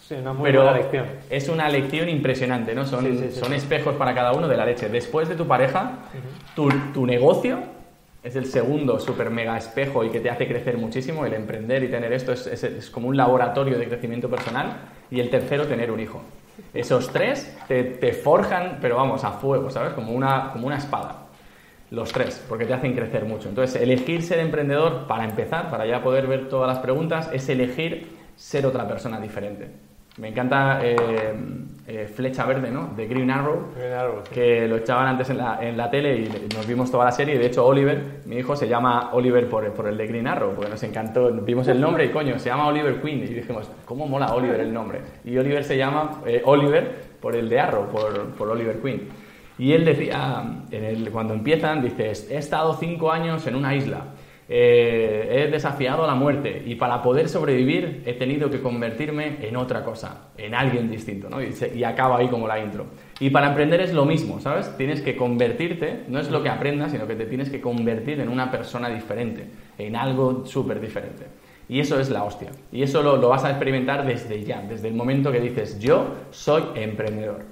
Sí, 0.00 0.14
una 0.14 0.32
muy 0.32 0.52
buena 0.52 0.70
lección. 0.70 1.06
Es 1.28 1.48
una 1.48 1.68
lección 1.68 2.08
impresionante, 2.08 2.76
¿no? 2.76 2.86
Son, 2.86 3.32
son 3.32 3.52
espejos 3.52 3.96
para 3.96 4.14
cada 4.14 4.34
uno 4.34 4.46
de 4.46 4.56
la 4.56 4.64
leche. 4.64 4.88
Después 4.88 5.28
de 5.28 5.34
tu 5.34 5.48
pareja, 5.48 5.98
tu, 6.54 6.68
tu, 6.94 7.06
negocio 7.06 7.58
es 8.22 8.36
el 8.36 8.46
segundo 8.46 9.00
super 9.00 9.30
mega 9.30 9.58
espejo 9.58 10.04
y 10.04 10.10
que 10.10 10.20
te 10.20 10.30
hace 10.30 10.46
crecer 10.46 10.78
muchísimo. 10.78 11.26
El 11.26 11.34
emprender 11.34 11.82
y 11.82 11.88
tener 11.88 12.12
esto 12.12 12.30
es, 12.30 12.46
es, 12.46 12.62
es 12.62 12.88
como 12.88 13.08
un 13.08 13.16
laboratorio 13.16 13.78
de 13.80 13.88
crecimiento 13.88 14.30
personal. 14.30 14.76
Y 15.10 15.18
el 15.18 15.28
tercero, 15.28 15.66
tener 15.66 15.90
un 15.90 15.98
hijo. 15.98 16.22
Esos 16.72 17.08
tres 17.08 17.58
te, 17.66 17.82
te 17.82 18.12
forjan, 18.12 18.78
pero 18.80 18.94
vamos, 18.94 19.24
a 19.24 19.32
fuego, 19.32 19.70
¿sabes? 19.70 19.92
Como 19.94 20.12
una, 20.12 20.52
como 20.52 20.68
una 20.68 20.78
espada. 20.78 21.21
Los 21.92 22.10
tres, 22.10 22.42
porque 22.48 22.64
te 22.64 22.72
hacen 22.72 22.94
crecer 22.94 23.26
mucho. 23.26 23.50
Entonces, 23.50 23.78
elegir 23.80 24.22
ser 24.22 24.38
emprendedor, 24.38 25.06
para 25.06 25.24
empezar, 25.24 25.68
para 25.68 25.84
ya 25.84 26.02
poder 26.02 26.26
ver 26.26 26.48
todas 26.48 26.66
las 26.66 26.78
preguntas, 26.78 27.28
es 27.34 27.46
elegir 27.50 28.16
ser 28.34 28.64
otra 28.64 28.88
persona 28.88 29.20
diferente. 29.20 29.68
Me 30.16 30.28
encanta 30.28 30.80
eh, 30.82 30.96
eh, 31.86 32.10
Flecha 32.14 32.46
Verde, 32.46 32.70
¿no? 32.70 32.94
De 32.96 33.06
Green 33.06 33.30
Arrow, 33.30 33.72
que 34.32 34.66
lo 34.68 34.76
echaban 34.76 35.06
antes 35.06 35.28
en 35.28 35.36
la, 35.36 35.58
en 35.60 35.76
la, 35.76 35.90
tele 35.90 36.16
y 36.16 36.54
nos 36.54 36.66
vimos 36.66 36.90
toda 36.90 37.04
la 37.04 37.12
serie. 37.12 37.38
De 37.38 37.44
hecho, 37.44 37.66
Oliver, 37.66 38.22
mi 38.24 38.36
hijo, 38.36 38.56
se 38.56 38.66
llama 38.66 39.10
Oliver 39.12 39.46
por, 39.50 39.70
por 39.74 39.86
el 39.86 39.98
de 39.98 40.06
Green 40.06 40.26
Arrow, 40.26 40.54
porque 40.54 40.70
nos 40.70 40.82
encantó. 40.84 41.30
Vimos 41.30 41.68
el 41.68 41.78
nombre 41.78 42.06
y 42.06 42.08
coño, 42.08 42.38
se 42.38 42.48
llama 42.48 42.68
Oliver 42.68 43.02
Queen. 43.02 43.18
Y 43.18 43.26
dijimos, 43.26 43.70
¿cómo 43.84 44.06
mola 44.06 44.32
Oliver 44.32 44.60
el 44.60 44.72
nombre? 44.72 45.00
Y 45.26 45.36
Oliver 45.36 45.62
se 45.62 45.76
llama 45.76 46.22
eh, 46.24 46.40
Oliver 46.46 47.12
por 47.20 47.36
el 47.36 47.50
de 47.50 47.60
Arrow, 47.60 47.88
por, 47.88 48.30
por 48.30 48.48
Oliver 48.48 48.80
Queen. 48.80 49.08
Y 49.58 49.72
él 49.72 49.84
decía, 49.84 50.44
cuando 51.12 51.34
empiezan, 51.34 51.82
dices, 51.82 52.28
he 52.30 52.38
estado 52.38 52.74
cinco 52.74 53.12
años 53.12 53.46
en 53.46 53.54
una 53.54 53.74
isla, 53.74 54.06
eh, 54.48 55.46
he 55.46 55.50
desafiado 55.50 56.04
a 56.04 56.06
la 56.06 56.14
muerte 56.14 56.62
y 56.66 56.74
para 56.74 57.00
poder 57.00 57.28
sobrevivir 57.28 58.02
he 58.04 58.14
tenido 58.14 58.50
que 58.50 58.60
convertirme 58.60 59.38
en 59.40 59.56
otra 59.56 59.84
cosa, 59.84 60.28
en 60.36 60.54
alguien 60.54 60.90
distinto, 60.90 61.30
¿no? 61.30 61.38
Y, 61.40 61.84
acaba 61.84 62.18
ahí 62.18 62.28
como 62.28 62.48
la 62.48 62.58
intro. 62.58 62.86
Y 63.20 63.30
para 63.30 63.48
emprender 63.48 63.80
es 63.80 63.94
lo 63.94 64.04
mismo, 64.04 64.40
¿sabes? 64.40 64.76
Tienes 64.76 65.00
que 65.00 65.16
convertirte, 65.16 66.04
no 66.08 66.18
es 66.18 66.30
lo 66.30 66.42
que 66.42 66.48
aprendas, 66.48 66.92
sino 66.92 67.06
que 67.06 67.14
te 67.14 67.26
tienes 67.26 67.50
que 67.50 67.60
convertir 67.60 68.20
en 68.20 68.28
una 68.28 68.50
persona 68.50 68.88
diferente, 68.88 69.46
en 69.78 69.96
algo 69.96 70.44
súper 70.44 70.80
diferente. 70.80 71.26
Y 71.68 71.80
eso 71.80 71.98
es 72.00 72.10
la 72.10 72.24
hostia. 72.24 72.50
Y 72.72 72.82
eso 72.82 73.02
lo 73.02 73.28
vas 73.28 73.44
a 73.44 73.50
experimentar 73.50 74.04
desde 74.04 74.42
ya, 74.44 74.60
desde 74.60 74.88
el 74.88 74.94
momento 74.94 75.30
que 75.32 75.40
dices, 75.40 75.78
yo 75.78 76.14
soy 76.30 76.62
emprendedor 76.74 77.51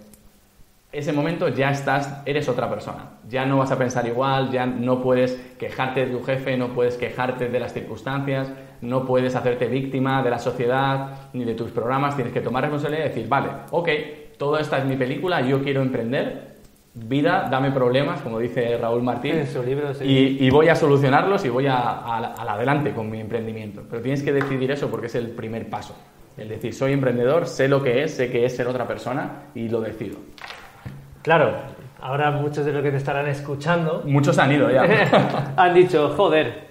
ese 0.93 1.13
momento 1.13 1.49
ya 1.49 1.71
estás, 1.71 2.23
eres 2.27 2.49
otra 2.49 2.69
persona. 2.69 3.11
Ya 3.29 3.47
no 3.47 3.59
vas 3.59 3.71
a 3.71 3.79
pensar 3.79 4.07
igual, 4.07 4.51
ya 4.51 4.67
no 4.67 5.01
puedes 5.01 5.35
quejarte 5.59 6.07
de 6.07 6.13
tu 6.13 6.23
jefe, 6.25 6.57
no 6.57 6.69
puedes 6.69 6.97
quejarte 6.97 7.49
de 7.49 7.61
las 7.61 7.73
circunstancias, 7.73 8.51
no 8.81 9.07
puedes 9.07 9.37
hacerte 9.37 9.67
víctima 9.67 10.23
de 10.23 10.31
la 10.31 10.39
sociedad 10.39 11.31
ni 11.33 11.45
de 11.45 11.55
tus 11.55 11.71
programas. 11.71 12.17
Tienes 12.17 12.33
que 12.33 12.41
tomar 12.41 12.65
responsabilidad 12.65 13.05
y 13.05 13.09
decir, 13.09 13.29
vale, 13.29 13.49
ok, 13.71 13.89
toda 14.37 14.61
esta 14.61 14.79
es 14.79 14.85
mi 14.85 14.97
película, 14.97 15.41
yo 15.43 15.63
quiero 15.63 15.83
emprender, 15.83 16.57
vida, 16.95 17.47
dame 17.49 17.71
problemas, 17.71 18.21
como 18.23 18.41
dice 18.41 18.77
Raúl 18.77 19.03
Martín, 19.03 19.45
y, 20.03 20.51
voy 20.51 20.69
a 20.69 20.75
solucionarlos 20.75 21.45
y 21.45 21.49
voy 21.51 21.69
a, 21.69 21.77
a, 21.77 22.53
adelante 22.53 22.93
con 22.93 23.09
mi 23.09 23.21
emprendimiento. 23.21 23.83
Pero 23.89 24.03
tienes 24.03 24.25
que 24.25 24.33
decidir 24.33 24.73
eso 24.73 24.91
porque 24.91 25.07
es 25.07 25.15
el 25.15 25.29
primer 25.31 25.71
paso. 25.71 25.95
El 26.37 26.49
decir, 26.49 26.75
soy 26.75 26.93
emprendedor, 26.93 27.47
sé 27.47 27.69
lo 27.69 27.83
que 27.83 28.03
es, 28.03 28.15
sé 28.15 28.31
que 28.31 28.45
es 28.45 28.57
ser 28.57 28.67
otra 28.67 28.89
persona 28.89 29.51
y 29.55 29.69
lo 29.69 29.81
decido. 29.81 30.17
Claro, 31.23 31.53
ahora 32.01 32.31
muchos 32.31 32.65
de 32.65 32.73
los 32.73 32.83
que 32.83 32.91
te 32.91 32.97
estarán 32.97 33.29
escuchando 33.29 34.03
Muchos 34.07 34.39
han 34.39 34.53
ido 34.53 34.71
ya. 34.71 35.53
han 35.57 35.75
dicho, 35.75 36.15
joder, 36.17 36.69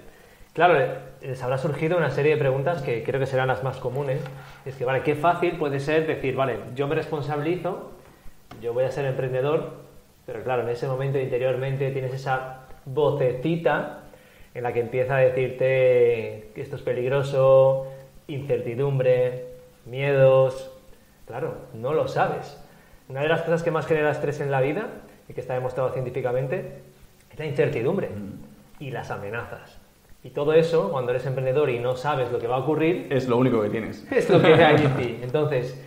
claro, 0.54 0.74
les 1.22 1.44
habrá 1.44 1.58
surgido 1.58 1.98
una 1.98 2.10
serie 2.10 2.34
de 2.34 2.38
preguntas 2.38 2.82
que 2.82 3.04
creo 3.04 3.20
que 3.20 3.28
serán 3.28 3.48
las 3.48 3.64
más 3.64 3.78
comunes. 3.78 4.22
Es 4.66 4.76
que, 4.76 4.86
vale, 4.86 5.04
qué 5.04 5.16
fácil 5.16 5.58
puede 5.58 5.80
ser 5.80 6.08
decir, 6.08 6.36
vale, 6.36 6.58
yo 6.76 6.88
me 6.88 6.96
responsabilizo, 6.96 7.92
yo 8.62 8.74
voy 8.74 8.86
a 8.86 8.92
ser 8.92 9.06
emprendedor, 9.06 9.74
pero 10.26 10.44
claro, 10.44 10.64
en 10.64 10.70
ese 10.70 10.88
momento 10.88 11.20
interiormente 11.20 11.92
tienes 11.92 12.14
esa 12.14 12.62
vocecita 12.86 14.00
en 14.56 14.64
la 14.64 14.74
que 14.74 14.80
empieza 14.80 15.18
a 15.18 15.20
decirte 15.20 16.52
que 16.56 16.62
esto 16.62 16.76
es 16.76 16.82
peligroso, 16.82 17.88
incertidumbre, 18.28 19.46
miedos. 19.86 20.72
Claro, 21.28 21.56
no 21.74 21.94
lo 21.94 22.08
sabes. 22.08 22.60
Una 23.10 23.22
de 23.22 23.28
las 23.28 23.42
cosas 23.42 23.64
que 23.64 23.72
más 23.72 23.88
genera 23.88 24.12
estrés 24.12 24.40
en 24.40 24.52
la 24.52 24.62
vida, 24.62 24.88
y 25.28 25.34
que 25.34 25.42
está 25.42 25.56
demostrado 25.56 25.92
científicamente, 25.92 26.74
es 27.32 27.40
la 27.40 27.46
incertidumbre 27.46 28.10
y 28.80 28.92
las 28.92 29.10
amenazas. 29.10 29.80
Y 30.24 30.30
todo 30.30 30.54
eso, 30.54 30.92
cuando 30.92 31.12
eres 31.12 31.26
emprendedor 31.26 31.72
y 31.72 31.80
no 31.80 31.96
sabes 31.96 32.32
lo 32.32 32.40
que 32.40 32.48
va 32.48 32.58
a 32.58 32.60
ocurrir, 32.60 33.08
es 33.10 33.28
lo 33.28 33.38
único 33.38 33.62
que 33.64 33.70
tienes. 33.70 34.06
es 34.12 34.30
lo 34.30 34.40
que 34.40 34.54
hay 34.54 34.86
en 34.86 34.94
ti. 34.98 35.20
Entonces, 35.24 35.82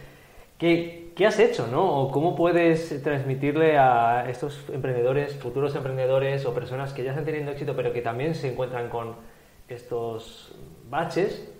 ¿qué, 0.58 1.12
qué 1.14 1.26
has 1.26 1.38
hecho, 1.38 1.68
no? 1.68 1.84
¿O 2.02 2.10
cómo 2.10 2.34
puedes 2.34 3.02
transmitirle 3.04 3.78
a 3.78 4.28
estos 4.28 4.64
emprendedores, 4.72 5.36
futuros 5.36 5.76
emprendedores 5.76 6.44
o 6.44 6.52
personas 6.54 6.92
que 6.92 7.04
ya 7.04 7.10
están 7.10 7.24
teniendo 7.24 7.52
éxito, 7.52 7.76
pero 7.76 7.92
que 7.92 8.02
también 8.02 8.34
se 8.34 8.50
encuentran 8.50 8.88
con 8.88 9.14
estos 9.68 10.56
baches? 10.90 11.52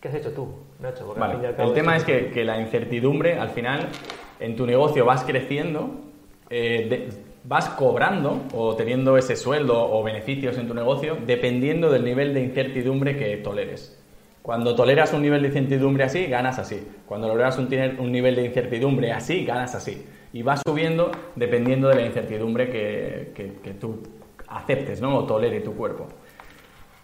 ¿Qué 0.00 0.08
has 0.08 0.14
hecho 0.14 0.32
tú, 0.32 0.48
Nacho? 0.80 1.14
Vale, 1.14 1.54
El 1.58 1.72
tema 1.74 1.96
es 1.96 2.04
que, 2.04 2.30
que 2.30 2.44
la 2.44 2.60
incertidumbre, 2.60 3.38
al 3.38 3.50
final, 3.50 3.88
en 4.40 4.56
tu 4.56 4.66
negocio 4.66 5.04
vas 5.04 5.24
creciendo, 5.24 5.90
eh, 6.50 7.08
vas 7.44 7.68
cobrando 7.70 8.42
o 8.54 8.74
teniendo 8.74 9.16
ese 9.18 9.36
sueldo 9.36 9.78
o 9.92 10.02
beneficios 10.02 10.56
en 10.58 10.66
tu 10.68 10.74
negocio 10.74 11.16
dependiendo 11.26 11.90
del 11.90 12.04
nivel 12.04 12.34
de 12.34 12.42
incertidumbre 12.42 13.16
que 13.16 13.36
toleres. 13.38 14.00
Cuando 14.42 14.74
toleras 14.74 15.12
un 15.14 15.22
nivel 15.22 15.40
de 15.42 15.48
incertidumbre 15.48 16.04
así, 16.04 16.26
ganas 16.26 16.58
así. 16.58 16.86
Cuando 17.06 17.28
logras 17.28 17.56
un, 17.58 17.68
un 17.98 18.12
nivel 18.12 18.36
de 18.36 18.44
incertidumbre 18.44 19.10
así, 19.12 19.44
ganas 19.44 19.74
así. 19.74 20.04
Y 20.34 20.42
vas 20.42 20.60
subiendo 20.66 21.10
dependiendo 21.34 21.88
de 21.88 21.94
la 21.94 22.02
incertidumbre 22.06 22.68
que, 22.68 23.32
que- 23.34 23.52
que 23.62 23.70
tú 23.70 24.02
aceptes 24.48 25.00
¿no? 25.00 25.16
o 25.16 25.24
tolere 25.24 25.60
tu 25.60 25.74
cuerpo. 25.74 26.06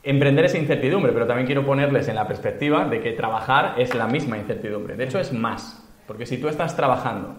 Emprender 0.02 0.46
es 0.46 0.54
incertidumbre, 0.54 1.12
pero 1.12 1.26
también 1.26 1.46
quiero 1.46 1.64
ponerles 1.64 2.08
en 2.08 2.14
la 2.16 2.26
perspectiva 2.26 2.86
de 2.86 3.00
que 3.00 3.12
trabajar 3.12 3.74
es 3.78 3.94
la 3.94 4.06
misma 4.06 4.38
incertidumbre. 4.38 4.96
De 4.96 5.04
hecho, 5.04 5.18
es 5.18 5.32
más. 5.32 5.86
Porque 6.10 6.26
si 6.26 6.38
tú 6.38 6.48
estás 6.48 6.74
trabajando 6.74 7.36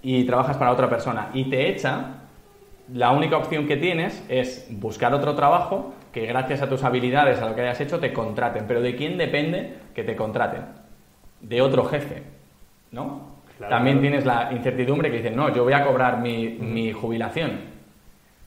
y 0.00 0.22
trabajas 0.22 0.56
para 0.56 0.70
otra 0.70 0.88
persona 0.88 1.30
y 1.34 1.50
te 1.50 1.68
echa, 1.68 2.10
la 2.92 3.10
única 3.10 3.36
opción 3.36 3.66
que 3.66 3.76
tienes 3.76 4.24
es 4.28 4.68
buscar 4.70 5.12
otro 5.14 5.34
trabajo 5.34 5.94
que 6.12 6.24
gracias 6.24 6.62
a 6.62 6.68
tus 6.68 6.84
habilidades, 6.84 7.40
a 7.42 7.48
lo 7.48 7.56
que 7.56 7.62
hayas 7.62 7.80
hecho, 7.80 7.98
te 7.98 8.12
contraten. 8.12 8.66
Pero 8.68 8.82
¿de 8.82 8.94
quién 8.94 9.18
depende 9.18 9.78
que 9.96 10.04
te 10.04 10.14
contraten? 10.14 10.60
De 11.40 11.60
otro 11.60 11.86
jefe, 11.86 12.22
¿no? 12.92 13.34
Claro, 13.58 13.74
También 13.74 13.96
claro. 13.98 14.02
tienes 14.08 14.24
la 14.24 14.52
incertidumbre 14.52 15.10
que 15.10 15.16
dices, 15.16 15.34
no, 15.34 15.52
yo 15.52 15.64
voy 15.64 15.72
a 15.72 15.84
cobrar 15.84 16.20
mi, 16.20 16.50
mi 16.50 16.92
jubilación. 16.92 17.62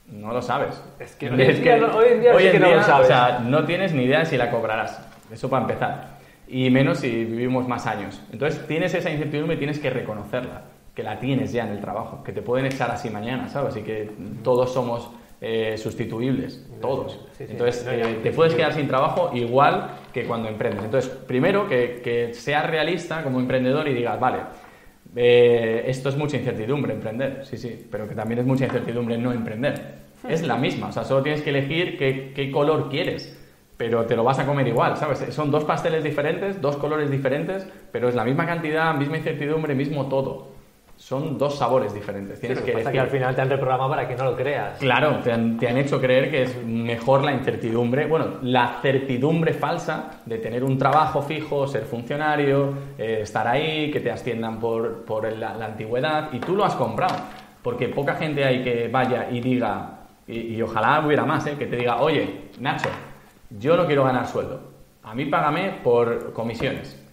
No 0.09 0.31
lo 0.31 0.41
sabes. 0.41 0.81
Es 0.97 1.13
que 1.17 1.29
hoy 1.29 1.41
en 1.41 1.61
día 1.61 1.75
no- 1.75 1.87
hoy 1.97 2.05
en 2.13 2.21
día 2.21 2.31
hoy 2.33 2.43
sí 2.43 2.47
en 2.47 2.51
que 2.53 2.59
no 2.61 2.67
lo 2.67 2.73
día, 2.75 2.83
sabes. 2.83 3.05
o 3.05 3.09
sea, 3.09 3.39
no 3.39 3.65
tienes 3.65 3.91
ni 3.93 4.03
idea 4.03 4.23
si 4.23 4.37
la 4.37 4.49
cobrarás. 4.49 5.05
Eso 5.29 5.49
para 5.49 5.63
empezar. 5.63 6.16
Y 6.47 6.69
menos 6.69 6.99
si 6.99 7.25
vivimos 7.25 7.67
más 7.67 7.85
años. 7.87 8.21
Entonces 8.31 8.65
tienes 8.67 8.93
esa 8.93 9.09
incertidumbre 9.09 9.55
y 9.55 9.59
tienes 9.59 9.79
que 9.79 9.89
reconocerla. 9.89 10.63
Que 10.95 11.03
la 11.03 11.19
tienes 11.19 11.51
ya 11.51 11.65
en 11.65 11.73
el 11.73 11.79
trabajo. 11.79 12.23
Que 12.23 12.31
te 12.31 12.41
pueden 12.41 12.65
echar 12.65 12.89
así 12.89 13.09
mañana, 13.09 13.47
¿sabes? 13.49 13.75
Y 13.77 13.81
que 13.81 14.09
todos 14.43 14.73
somos 14.73 15.11
eh, 15.41 15.77
sustituibles. 15.77 16.65
Todos. 16.81 17.19
Sí, 17.33 17.45
sí. 17.45 17.51
Entonces 17.51 17.85
No 17.85 17.91
eh, 17.91 18.19
te 18.23 18.31
puedes 18.31 18.55
quedar 18.55 18.73
sin 18.73 18.87
trabajo 18.87 19.31
igual 19.33 19.91
que 20.13 20.23
cuando 20.23 20.49
emprendes. 20.49 20.85
Entonces, 20.85 21.11
primero 21.11 21.67
que, 21.67 22.01
que 22.03 22.33
seas 22.33 22.67
realista 22.67 23.23
como 23.23 23.39
emprendedor 23.39 23.87
y 23.87 23.93
digas, 23.93 24.19
vale, 24.19 24.39
eh, 25.15 25.83
esto 25.87 26.09
es 26.09 26.17
mucha 26.17 26.37
incertidumbre 26.37 26.93
emprender, 26.93 27.45
sí, 27.45 27.57
sí, 27.57 27.87
pero 27.89 28.07
que 28.07 28.15
también 28.15 28.39
es 28.39 28.45
mucha 28.45 28.65
incertidumbre 28.65 29.17
no 29.17 29.31
emprender. 29.31 30.07
Es 30.27 30.45
la 30.45 30.57
misma, 30.57 30.87
o 30.87 30.91
sea, 30.91 31.03
solo 31.03 31.23
tienes 31.23 31.41
que 31.41 31.51
elegir 31.51 31.97
qué, 31.97 32.33
qué 32.35 32.51
color 32.51 32.89
quieres, 32.89 33.35
pero 33.77 34.05
te 34.05 34.15
lo 34.15 34.23
vas 34.23 34.39
a 34.39 34.45
comer 34.45 34.67
igual, 34.67 34.97
¿sabes? 34.97 35.19
Son 35.33 35.51
dos 35.51 35.63
pasteles 35.63 36.03
diferentes, 36.03 36.59
dos 36.59 36.77
colores 36.77 37.11
diferentes, 37.11 37.67
pero 37.91 38.09
es 38.09 38.15
la 38.15 38.23
misma 38.23 38.45
cantidad, 38.45 38.93
misma 38.95 39.17
incertidumbre, 39.17 39.75
mismo 39.75 40.07
todo. 40.07 40.57
Son 40.95 41.37
dos 41.37 41.59
sabores 41.59 41.93
diferentes, 41.93 42.39
Sí, 42.39 42.47
tienes 42.47 42.59
lo 42.59 42.65
que 42.65 42.81
es 42.81 42.87
que 42.87 42.99
al 42.99 43.09
final 43.09 43.35
te 43.35 43.41
han 43.41 43.49
reprogramado 43.49 43.91
para 43.91 44.07
que 44.07 44.15
no 44.15 44.23
lo 44.23 44.35
creas. 44.35 44.79
Claro, 44.79 45.19
te 45.23 45.31
han, 45.31 45.59
te 45.59 45.69
han 45.69 45.77
hecho 45.77 46.01
creer 46.01 46.31
que 46.31 46.41
es 46.41 46.65
mejor 46.65 47.23
la 47.23 47.33
incertidumbre, 47.33 48.07
bueno, 48.07 48.37
la 48.41 48.79
certidumbre 48.81 49.53
falsa 49.53 50.21
de 50.25 50.39
tener 50.39 50.63
un 50.63 50.79
trabajo 50.79 51.21
fijo, 51.21 51.67
ser 51.67 51.83
funcionario, 51.83 52.73
eh, 52.97 53.19
estar 53.21 53.47
ahí, 53.47 53.91
que 53.91 53.99
te 53.99 54.09
asciendan 54.09 54.59
por, 54.59 55.05
por 55.05 55.31
la, 55.31 55.53
la 55.53 55.65
antigüedad, 55.67 56.29
y 56.33 56.39
tú 56.39 56.55
lo 56.55 56.65
has 56.65 56.73
comprado, 56.73 57.15
porque 57.61 57.89
poca 57.89 58.15
gente 58.15 58.43
hay 58.43 58.63
que 58.63 58.87
vaya 58.87 59.27
y 59.29 59.39
diga, 59.39 59.99
y, 60.25 60.55
y 60.55 60.61
ojalá 60.63 61.05
hubiera 61.05 61.25
más, 61.25 61.45
¿eh? 61.45 61.55
que 61.59 61.67
te 61.67 61.75
diga, 61.75 62.01
oye, 62.01 62.49
Nacho, 62.59 62.89
yo 63.49 63.77
no 63.77 63.85
quiero 63.85 64.03
ganar 64.03 64.27
sueldo, 64.27 64.61
a 65.03 65.13
mí 65.15 65.25
págame 65.25 65.79
por 65.83 66.33
comisiones. 66.33 67.03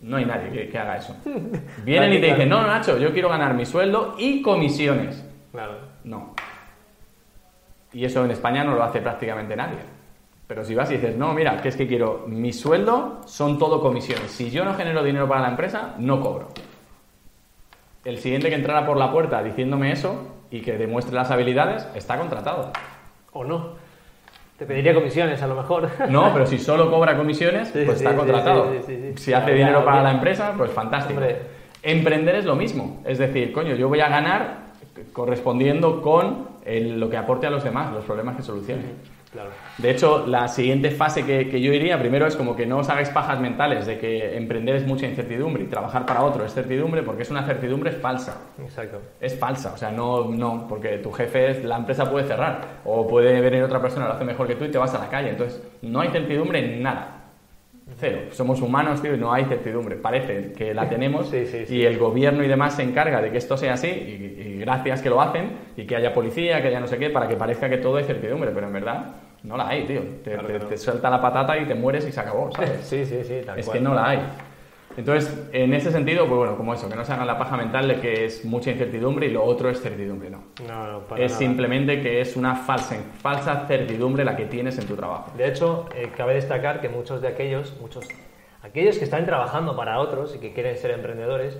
No 0.00 0.16
hay 0.16 0.24
nadie 0.24 0.50
que, 0.50 0.68
que 0.68 0.78
haga 0.78 0.96
eso. 0.96 1.14
Vienen 1.84 2.14
y 2.14 2.20
te 2.20 2.28
dicen, 2.28 2.48
no, 2.48 2.66
Nacho, 2.66 2.96
yo 2.98 3.12
quiero 3.12 3.28
ganar 3.28 3.54
mi 3.54 3.66
sueldo 3.66 4.14
y 4.18 4.40
comisiones. 4.40 5.22
Claro. 5.52 5.74
No. 6.04 6.34
Y 7.92 8.04
eso 8.04 8.24
en 8.24 8.30
España 8.30 8.64
no 8.64 8.74
lo 8.74 8.82
hace 8.82 9.00
prácticamente 9.00 9.56
nadie. 9.56 9.78
Pero 10.46 10.64
si 10.64 10.74
vas 10.74 10.90
y 10.90 10.94
dices, 10.94 11.16
no, 11.16 11.32
mira, 11.32 11.60
que 11.60 11.68
es 11.68 11.76
que 11.76 11.86
quiero, 11.86 12.24
mi 12.26 12.52
sueldo 12.52 13.20
son 13.26 13.58
todo 13.58 13.80
comisiones. 13.80 14.30
Si 14.32 14.50
yo 14.50 14.64
no 14.64 14.74
genero 14.74 15.02
dinero 15.02 15.28
para 15.28 15.42
la 15.42 15.50
empresa, 15.50 15.94
no 15.98 16.20
cobro. 16.20 16.48
El 18.04 18.18
siguiente 18.18 18.48
que 18.48 18.54
entrara 18.54 18.86
por 18.86 18.96
la 18.96 19.12
puerta 19.12 19.42
diciéndome 19.42 19.92
eso 19.92 20.26
y 20.50 20.60
que 20.60 20.78
demuestre 20.78 21.14
las 21.14 21.30
habilidades, 21.30 21.86
está 21.94 22.18
contratado. 22.18 22.72
O 23.32 23.44
no. 23.44 23.74
Te 24.60 24.66
pediría 24.66 24.92
comisiones 24.92 25.40
a 25.42 25.46
lo 25.46 25.54
mejor. 25.54 25.88
No, 26.10 26.30
pero 26.34 26.44
si 26.44 26.58
solo 26.58 26.90
cobra 26.90 27.16
comisiones, 27.16 27.68
Sí, 27.68 27.80
pues 27.86 27.98
sí, 27.98 28.04
está 28.04 28.14
contratado. 28.14 28.70
sí. 28.86 29.12
Si 29.16 29.32
hace 29.32 29.52
dinero 29.54 29.82
para 29.86 30.02
la 30.02 30.10
empresa, 30.12 30.52
pues 30.54 30.70
fantástico. 30.70 31.18
Hombre. 31.18 31.38
Emprender 31.82 32.34
es 32.34 32.44
lo 32.44 32.54
mismo. 32.56 33.00
Es 33.06 33.16
decir, 33.16 33.52
coño, 33.54 33.74
yo 33.74 33.88
voy 33.88 34.00
a 34.00 34.08
ganar 34.10 34.58
correspondiendo 35.14 36.02
con 36.02 36.46
el- 36.66 37.00
lo 37.00 37.08
que 37.08 37.16
aporte 37.16 37.46
a 37.46 37.50
los 37.50 37.64
demás, 37.64 37.90
los 37.94 38.04
problemas 38.04 38.36
que 38.36 38.42
solucione. 38.42 38.82
Claro. 39.32 39.50
De 39.78 39.90
hecho, 39.90 40.26
la 40.26 40.48
siguiente 40.48 40.90
fase 40.90 41.24
que, 41.24 41.48
que 41.48 41.60
yo 41.60 41.72
iría, 41.72 41.98
primero 42.00 42.26
es 42.26 42.34
como 42.34 42.56
que 42.56 42.66
no 42.66 42.78
os 42.78 42.88
hagáis 42.88 43.10
pajas 43.10 43.38
mentales 43.40 43.86
de 43.86 43.96
que 43.96 44.36
emprender 44.36 44.74
es 44.74 44.86
mucha 44.86 45.06
incertidumbre 45.06 45.62
y 45.62 45.66
trabajar 45.66 46.04
para 46.04 46.24
otro 46.24 46.44
es 46.44 46.52
certidumbre, 46.52 47.04
porque 47.04 47.22
es 47.22 47.30
una 47.30 47.44
certidumbre 47.44 47.92
falsa. 47.92 48.40
Exacto. 48.60 49.00
Es 49.20 49.38
falsa, 49.38 49.72
o 49.72 49.76
sea, 49.76 49.92
no, 49.92 50.24
no, 50.24 50.66
porque 50.68 50.98
tu 50.98 51.12
jefe, 51.12 51.50
es, 51.50 51.64
la 51.64 51.76
empresa 51.76 52.10
puede 52.10 52.26
cerrar, 52.26 52.80
o 52.84 53.06
puede 53.06 53.40
venir 53.40 53.62
otra 53.62 53.80
persona, 53.80 54.06
lo 54.06 54.14
hace 54.14 54.24
mejor 54.24 54.48
que 54.48 54.56
tú 54.56 54.64
y 54.64 54.70
te 54.70 54.78
vas 54.78 54.94
a 54.94 54.98
la 54.98 55.08
calle. 55.08 55.30
Entonces, 55.30 55.62
no 55.82 56.00
hay 56.00 56.08
certidumbre 56.08 56.58
en 56.58 56.82
nada. 56.82 57.19
Cero. 57.98 58.18
Somos 58.30 58.60
humanos, 58.62 59.02
tío, 59.02 59.14
y 59.14 59.18
no 59.18 59.32
hay 59.32 59.44
certidumbre. 59.44 59.96
Parece 59.96 60.52
que 60.52 60.72
la 60.74 60.88
tenemos 60.88 61.28
Sí, 61.30 61.46
sí, 61.46 61.66
sí. 61.66 61.76
y 61.76 61.84
el 61.84 61.98
gobierno 61.98 62.42
y 62.44 62.48
demás 62.48 62.74
se 62.74 62.82
encarga 62.82 63.20
de 63.20 63.30
que 63.30 63.38
esto 63.38 63.56
sea 63.56 63.74
así 63.74 63.88
y, 63.88 64.42
y 64.42 64.58
gracias 64.60 65.02
que 65.02 65.10
lo 65.10 65.20
hacen 65.20 65.50
y 65.76 65.84
que 65.84 65.96
haya 65.96 66.12
policía, 66.14 66.60
que 66.62 66.68
haya 66.68 66.80
no 66.80 66.86
sé 66.86 66.98
qué, 66.98 67.10
para 67.10 67.28
que 67.28 67.36
parezca 67.36 67.68
que 67.68 67.78
todo 67.78 67.98
es 67.98 68.06
certidumbre, 68.06 68.50
pero 68.54 68.66
en 68.68 68.72
verdad 68.72 69.04
no 69.42 69.56
la 69.56 69.68
hay, 69.68 69.84
tío. 69.86 70.00
Te, 70.24 70.32
Claro 70.32 70.46
te- 70.46 70.52
que 70.54 70.58
no. 70.60 70.66
te 70.66 70.76
suelta 70.78 71.08
la 71.10 71.20
patata 71.20 71.56
y 71.58 71.64
te 71.66 71.74
mueres 71.74 72.06
y 72.06 72.12
se 72.12 72.20
acabó, 72.20 72.50
¿sabes? 72.52 72.80
Sí, 72.82 73.04
sí, 73.04 73.20
sí, 73.24 73.40
tal 73.44 73.58
es 73.58 73.66
cual. 73.66 73.78
que 73.78 73.84
no 73.84 73.94
la 73.94 74.08
hay. 74.08 74.18
Entonces, 74.96 75.48
en 75.52 75.72
ese 75.72 75.92
sentido, 75.92 76.26
pues 76.26 76.38
bueno, 76.38 76.56
como 76.56 76.74
eso, 76.74 76.88
que 76.88 76.96
no 76.96 77.04
se 77.04 77.12
hagan 77.12 77.26
la 77.26 77.38
paja 77.38 77.56
mental 77.56 77.86
de 77.86 78.00
que 78.00 78.24
es 78.24 78.44
mucha 78.44 78.70
incertidumbre 78.72 79.26
y 79.26 79.30
lo 79.30 79.44
otro 79.44 79.70
es 79.70 79.80
certidumbre, 79.80 80.30
no. 80.30 80.42
No, 80.66 80.92
no, 80.92 80.98
para 81.00 81.22
es 81.22 81.30
nada. 81.32 81.38
simplemente 81.38 82.00
que 82.02 82.20
es 82.20 82.36
una 82.36 82.56
falsa, 82.56 82.96
falsa 83.20 83.66
certidumbre 83.68 84.24
la 84.24 84.36
que 84.36 84.46
tienes 84.46 84.78
en 84.78 84.86
tu 84.86 84.96
trabajo. 84.96 85.30
De 85.36 85.46
hecho, 85.46 85.86
eh, 85.94 86.10
cabe 86.16 86.34
destacar 86.34 86.80
que 86.80 86.88
muchos 86.88 87.22
de 87.22 87.28
aquellos, 87.28 87.76
muchos, 87.80 88.06
aquellos 88.62 88.98
que 88.98 89.04
están 89.04 89.24
trabajando 89.26 89.76
para 89.76 90.00
otros 90.00 90.34
y 90.34 90.38
que 90.38 90.52
quieren 90.52 90.76
ser 90.76 90.90
emprendedores, 90.90 91.58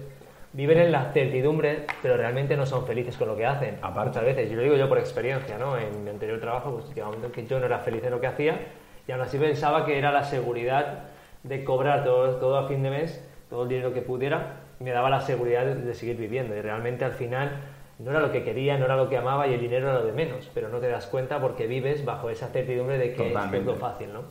viven 0.53 0.79
en 0.79 0.91
la 0.91 1.13
certidumbre, 1.13 1.87
pero 2.03 2.17
realmente 2.17 2.57
no 2.57 2.67
son 2.67 2.85
felices 2.85 3.17
con 3.17 3.29
lo 3.29 3.37
que 3.37 3.47
hacen. 3.47 3.77
Aparte. 3.81 4.11
Muchas 4.11 4.25
veces, 4.25 4.51
y 4.51 4.57
lo 4.57 4.63
digo 4.63 4.75
yo 4.75 4.89
por 4.89 4.99
experiencia, 4.99 5.57
¿no? 5.57 5.79
En 5.79 6.03
mi 6.03 6.11
anterior 6.11 6.41
trabajo, 6.41 6.73
pues 6.73 6.89
llegaba 6.89 7.11
un 7.11 7.17
momento 7.19 7.39
en 7.39 7.45
que 7.45 7.49
yo 7.49 7.61
no 7.61 7.67
era 7.67 7.79
feliz 7.79 8.03
en 8.03 8.11
lo 8.11 8.21
que 8.21 8.27
hacía 8.27 8.59
y 9.07 9.13
aún 9.13 9.21
así 9.21 9.39
pensaba 9.39 9.87
que 9.87 9.97
era 9.97 10.11
la 10.11 10.25
seguridad 10.25 11.05
de 11.43 11.65
cobrar 11.65 12.05
todo, 12.05 12.37
todo 12.37 12.59
a 12.59 12.69
fin 12.69 12.83
de 12.83 12.91
mes, 12.91 13.27
todo 13.49 13.65
el 13.65 13.69
dinero 13.69 13.93
que 13.93 14.03
pudiera, 14.03 14.61
y 14.79 14.85
me 14.85 14.91
daba 14.91 15.11
la 15.11 15.21
seguridad 15.21 15.65
de, 15.65 15.75
de 15.75 15.95
seguir 15.95 16.17
viviendo. 16.17 16.57
Y 16.57 16.61
realmente 16.61 17.05
al 17.05 17.13
final 17.13 17.61
no 17.99 18.11
era 18.11 18.21
lo 18.21 18.33
que 18.33 18.43
quería, 18.43 18.79
no 18.79 18.87
era 18.87 18.97
lo 18.97 19.09
que 19.09 19.17
amaba 19.17 19.47
y 19.47 19.55
el 19.55 19.61
dinero 19.61 19.91
era 19.91 20.01
lo 20.01 20.07
de 20.07 20.13
menos, 20.13 20.51
pero 20.55 20.69
no 20.69 20.79
te 20.79 20.89
das 20.89 21.07
cuenta 21.07 21.41
porque 21.41 21.67
vives 21.67 22.05
bajo 22.05 22.31
esa 22.31 22.49
certidumbre 22.49 22.99
de 22.99 23.13
que 23.13 23.29
Totalmente. 23.29 23.59
es 23.59 23.65
todo 23.65 23.77
fácil, 23.77 24.13
¿no? 24.13 24.23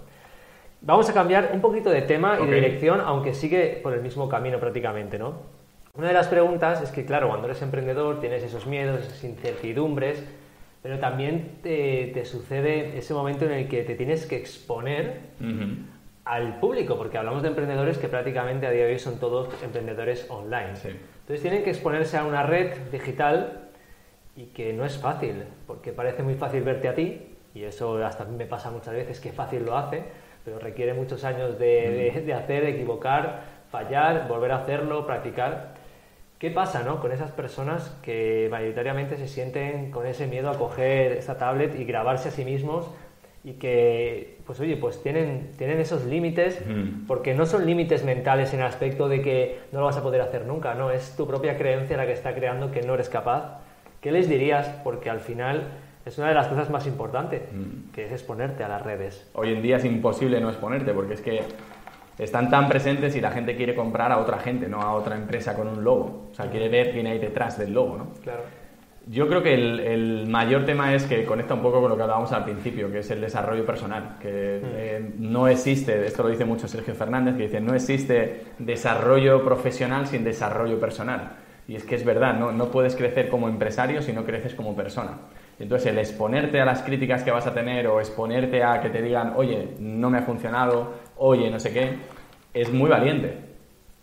Vamos 0.82 1.10
a 1.10 1.14
cambiar 1.14 1.52
un 1.54 1.60
poquito 1.60 1.90
de 1.90 2.02
tema 2.04 2.40
y 2.42 2.46
de 2.48 2.56
dirección, 2.56 3.02
aunque 3.02 3.34
sigue 3.34 3.80
por 3.84 3.94
el 3.94 4.02
mismo 4.02 4.30
camino 4.30 4.60
prácticamente, 4.60 5.20
¿no? 5.20 5.60
Una 5.94 6.08
de 6.08 6.14
las 6.14 6.28
preguntas 6.28 6.82
es 6.82 6.92
que, 6.92 7.06
claro, 7.06 7.28
cuando 7.28 7.48
eres 7.48 7.62
emprendedor 7.62 8.22
tienes 8.22 8.44
esos 8.44 8.66
miedos, 8.66 9.02
esas 9.02 9.24
incertidumbres, 9.26 10.24
pero 10.82 10.98
también 11.00 11.58
te, 11.62 12.24
sucede 12.24 12.98
ese 12.98 13.14
momento 13.14 13.46
en 13.46 13.52
el 13.52 13.68
que 13.68 13.84
te 13.84 13.96
tienes 13.96 14.26
que 14.26 14.38
exponer 14.38 15.20
al 16.30 16.60
público, 16.60 16.96
porque 16.96 17.18
hablamos 17.18 17.42
de 17.42 17.48
emprendedores 17.48 17.98
que 17.98 18.08
prácticamente 18.08 18.68
a 18.68 18.70
día 18.70 18.86
de 18.86 18.92
hoy 18.92 19.00
son 19.00 19.20
todos 19.20 19.50
emprendedores 19.64 20.28
online. 20.30 20.74
Entonces 20.76 21.42
tienen 21.42 21.64
que 21.64 21.72
exponerse 21.72 22.18
a 22.18 22.24
una 22.24 22.44
red 22.44 22.72
digital 22.92 23.70
y 24.36 24.46
que 24.46 24.72
no 24.72 24.86
es 24.86 25.00
fácil, 25.00 25.44
porque 25.66 25.92
parece 25.92 26.22
muy 26.22 26.36
fácil 26.36 26.62
verte 26.62 26.88
a 26.88 26.94
ti, 26.94 27.36
y 27.56 27.64
eso 27.64 28.06
hasta 28.06 28.26
me 28.26 28.46
pasa 28.46 28.70
muchas 28.70 28.94
veces 28.94 29.20
que 29.20 29.32
fácil 29.32 29.66
lo 29.66 29.76
hace, 29.76 30.04
pero 30.46 30.60
requiere 30.60 30.94
muchos 30.94 31.24
años 31.24 31.58
de, 31.58 32.22
de 32.24 32.34
hacer, 32.36 32.64
equivocar, 32.66 33.42
fallar, 33.72 34.28
volver 34.28 34.52
a 34.52 34.58
hacerlo, 34.58 35.08
practicar. 35.08 35.74
¿Qué 36.38 36.52
pasa 36.52 36.84
¿no? 36.84 37.02
con 37.02 37.12
esas 37.12 37.32
personas 37.32 37.90
que 38.04 38.48
mayoritariamente 38.52 39.18
se 39.18 39.28
sienten 39.28 39.90
con 39.90 40.06
ese 40.06 40.28
miedo 40.28 40.52
a 40.52 40.60
coger 40.60 41.14
esa 41.14 41.40
tablet 41.40 41.78
y 41.78 41.86
grabarse 41.86 42.30
a 42.30 42.32
sí 42.32 42.46
mismos 42.46 42.92
y 43.44 43.54
que, 43.54 44.38
pues 44.46 44.60
oye, 44.60 44.76
pues 44.76 45.02
tienen, 45.02 45.52
tienen 45.58 45.80
esos 45.80 46.06
límites, 46.06 46.62
porque 47.08 47.34
no 47.34 47.46
son 47.46 47.66
límites 47.66 48.04
mentales 48.04 48.54
en 48.54 48.60
el 48.60 48.66
aspecto 48.66 49.08
de 49.08 49.22
que 49.22 49.60
no 49.72 49.80
lo 49.80 49.86
vas 49.86 49.98
a 49.98 50.04
poder 50.04 50.22
hacer 50.22 50.46
nunca, 50.46 50.74
no, 50.76 50.92
es 50.92 51.16
tu 51.16 51.26
propia 51.26 51.58
creencia 51.58 51.96
la 51.96 52.06
que 52.06 52.14
está 52.14 52.36
creando 52.36 52.72
que 52.72 52.82
no 52.82 52.96
eres 52.96 53.10
capaz. 53.10 53.60
¿Qué 54.02 54.12
les 54.12 54.28
dirías? 54.28 54.68
Porque 54.84 55.10
al 55.10 55.20
final 55.20 55.68
es 56.06 56.18
una 56.18 56.30
de 56.30 56.34
las 56.34 56.48
cosas 56.48 56.70
más 56.70 56.86
importantes, 56.88 57.44
que 57.94 58.06
es 58.06 58.12
exponerte 58.12 58.64
a 58.64 58.68
las 58.68 58.82
redes. 58.82 59.30
Hoy 59.34 59.54
en 59.54 59.62
día 59.62 59.78
es 59.78 59.86
imposible 59.86 60.42
no 60.42 60.50
exponerte, 60.50 60.94
porque 60.94 61.14
es 61.14 61.22
que 61.22 61.42
están 62.18 62.50
tan 62.50 62.68
presentes 62.68 63.16
y 63.16 63.22
la 63.22 63.32
gente 63.32 63.56
quiere 63.56 63.74
comprar 63.74 64.12
a 64.12 64.18
otra 64.18 64.40
gente, 64.40 64.68
no 64.68 64.82
a 64.82 64.94
otra 64.94 65.16
empresa 65.16 65.56
con 65.56 65.68
un 65.68 65.84
logo. 65.84 66.28
O 66.32 66.36
sea, 66.36 66.50
quiere 66.50 66.68
ver 66.68 66.92
quién 66.92 67.08
hay 67.08 67.20
detrás 67.20 67.58
del 67.58 67.74
logo, 67.74 67.98
¿no? 67.98 68.08
Claro. 68.22 68.42
Yo 69.12 69.28
creo 69.28 69.42
que 69.42 69.56
el, 69.56 70.28
mayor 70.28 70.66
tema 70.66 70.94
es 70.94 71.06
que 71.06 71.26
conecta 71.26 71.56
un 71.56 71.64
poco 71.64 71.82
con 71.82 71.90
lo 71.90 71.98
que 71.98 72.04
hablábamos 72.04 72.32
al 72.32 72.44
principio, 72.44 72.92
que 72.92 73.00
es 73.00 73.10
el 73.10 73.22
desarrollo 73.22 73.66
personal, 73.66 74.18
que 74.22 74.62
mm. 74.62 74.68
eh, 74.76 75.12
no 75.18 75.48
existe, 75.48 76.06
esto 76.06 76.22
lo 76.22 76.30
dice 76.30 76.46
mucho 76.46 76.68
Sergio 76.68 76.94
Fernández, 76.94 77.36
que 77.36 77.44
dice, 77.44 77.60
no 77.60 77.74
existe 77.74 78.44
desarrollo 78.60 79.44
profesional 79.44 80.06
sin 80.06 80.24
desarrollo 80.24 80.80
personal. 80.80 81.32
Y 81.68 81.76
es 81.76 81.86
que 81.86 81.96
es 81.96 82.06
verdad, 82.06 82.36
no, 82.36 82.52
no 82.52 82.70
puedes 82.70 82.96
crecer 82.96 83.30
como 83.30 83.50
empresario 83.50 84.04
si 84.04 84.14
no 84.14 84.26
creces 84.26 84.54
como 84.54 84.76
persona. 84.76 85.18
Entonces, 85.60 85.92
el 85.92 85.98
exponerte 85.98 86.62
a 86.62 86.66
las 86.66 86.84
críticas 86.84 87.24
que 87.24 87.32
vas 87.32 87.48
a 87.48 87.54
tener 87.56 87.88
o 87.88 88.00
exponerte 88.00 88.64
a 88.64 88.80
que 88.80 88.90
te 88.90 89.02
digan, 89.02 89.34
oye, 89.36 89.70
no 89.80 90.12
me 90.12 90.20
ha 90.20 90.22
funcionado, 90.22 90.94
oye, 91.18 91.50
no 91.50 91.60
sé 91.60 91.74
qué, 91.74 91.96
es 92.54 92.72
muy 92.72 92.90
valiente. 92.92 93.38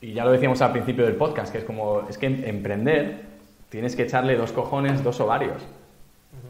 Y 0.00 0.14
ya 0.14 0.25
lo 0.25 0.32
decíamos 0.32 0.60
al 0.62 0.72
principio 0.72 1.04
del 1.04 1.14
podcast, 1.14 1.52
que 1.52 1.58
es 1.58 1.64
como, 1.64 2.08
es 2.08 2.18
que 2.18 2.26
emprender 2.26 3.25
tienes 3.68 3.96
que 3.96 4.02
echarle 4.02 4.37
dos 4.37 4.52
cojones, 4.52 5.02
dos 5.02 5.20
ovarios. 5.20 5.62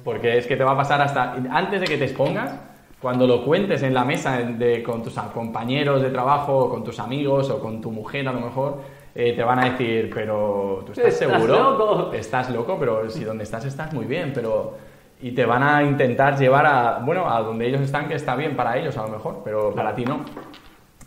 Porque 0.05 0.39
es 0.39 0.47
que 0.47 0.57
te 0.57 0.65
va 0.65 0.73
a 0.73 0.77
pasar 0.77 1.01
hasta, 1.01 1.35
antes 1.51 1.81
de 1.81 1.87
que 1.87 1.97
te 1.97 2.05
expongas, 2.05 2.55
cuando 3.01 3.27
lo 3.27 3.45
cuentes 3.45 3.83
en 3.83 3.95
la 3.95 4.05
mesa 4.05 4.39
de, 4.39 4.83
con 4.83 5.03
tus 5.03 5.15
compañeros 5.35 6.03
de 6.03 6.11
trabajo, 6.11 6.69
con 6.69 6.85
tus 6.85 6.99
amigos, 6.99 7.51
o 7.51 7.61
con 7.61 7.81
tu 7.81 7.91
mujer 7.91 8.27
a 8.29 8.33
lo 8.33 8.41
mejor, 8.41 8.81
eh, 9.15 9.33
te 9.35 9.43
van 9.43 9.59
a 9.59 9.71
decir, 9.71 10.11
pero 10.15 10.83
¿tú 10.85 10.93
estás, 10.93 11.17
seguro? 11.17 11.47
Loco? 11.47 12.13
Estás 12.13 12.51
loco, 12.51 12.77
pero 12.79 13.09
si 13.11 13.25
donde 13.25 13.45
estás 13.45 13.65
estás 13.65 13.93
muy 13.93 14.07
bien, 14.07 14.33
pero 14.35 14.77
y 15.21 15.33
te 15.33 15.47
van 15.47 15.63
a 15.63 15.83
intentar 15.83 16.39
llevar 16.39 16.67
a, 16.67 16.99
bueno, 16.99 17.31
a 17.31 17.41
donde 17.41 17.67
ellos 17.67 17.81
están, 17.81 18.09
que 18.09 18.15
está 18.15 18.37
bien 18.37 18.55
para 18.55 18.77
ellos 18.77 18.97
a 18.99 19.03
lo 19.03 19.09
mejor, 19.09 19.41
pero 19.43 19.75
para 19.75 19.95
ti 19.95 20.05
no. 20.05 20.21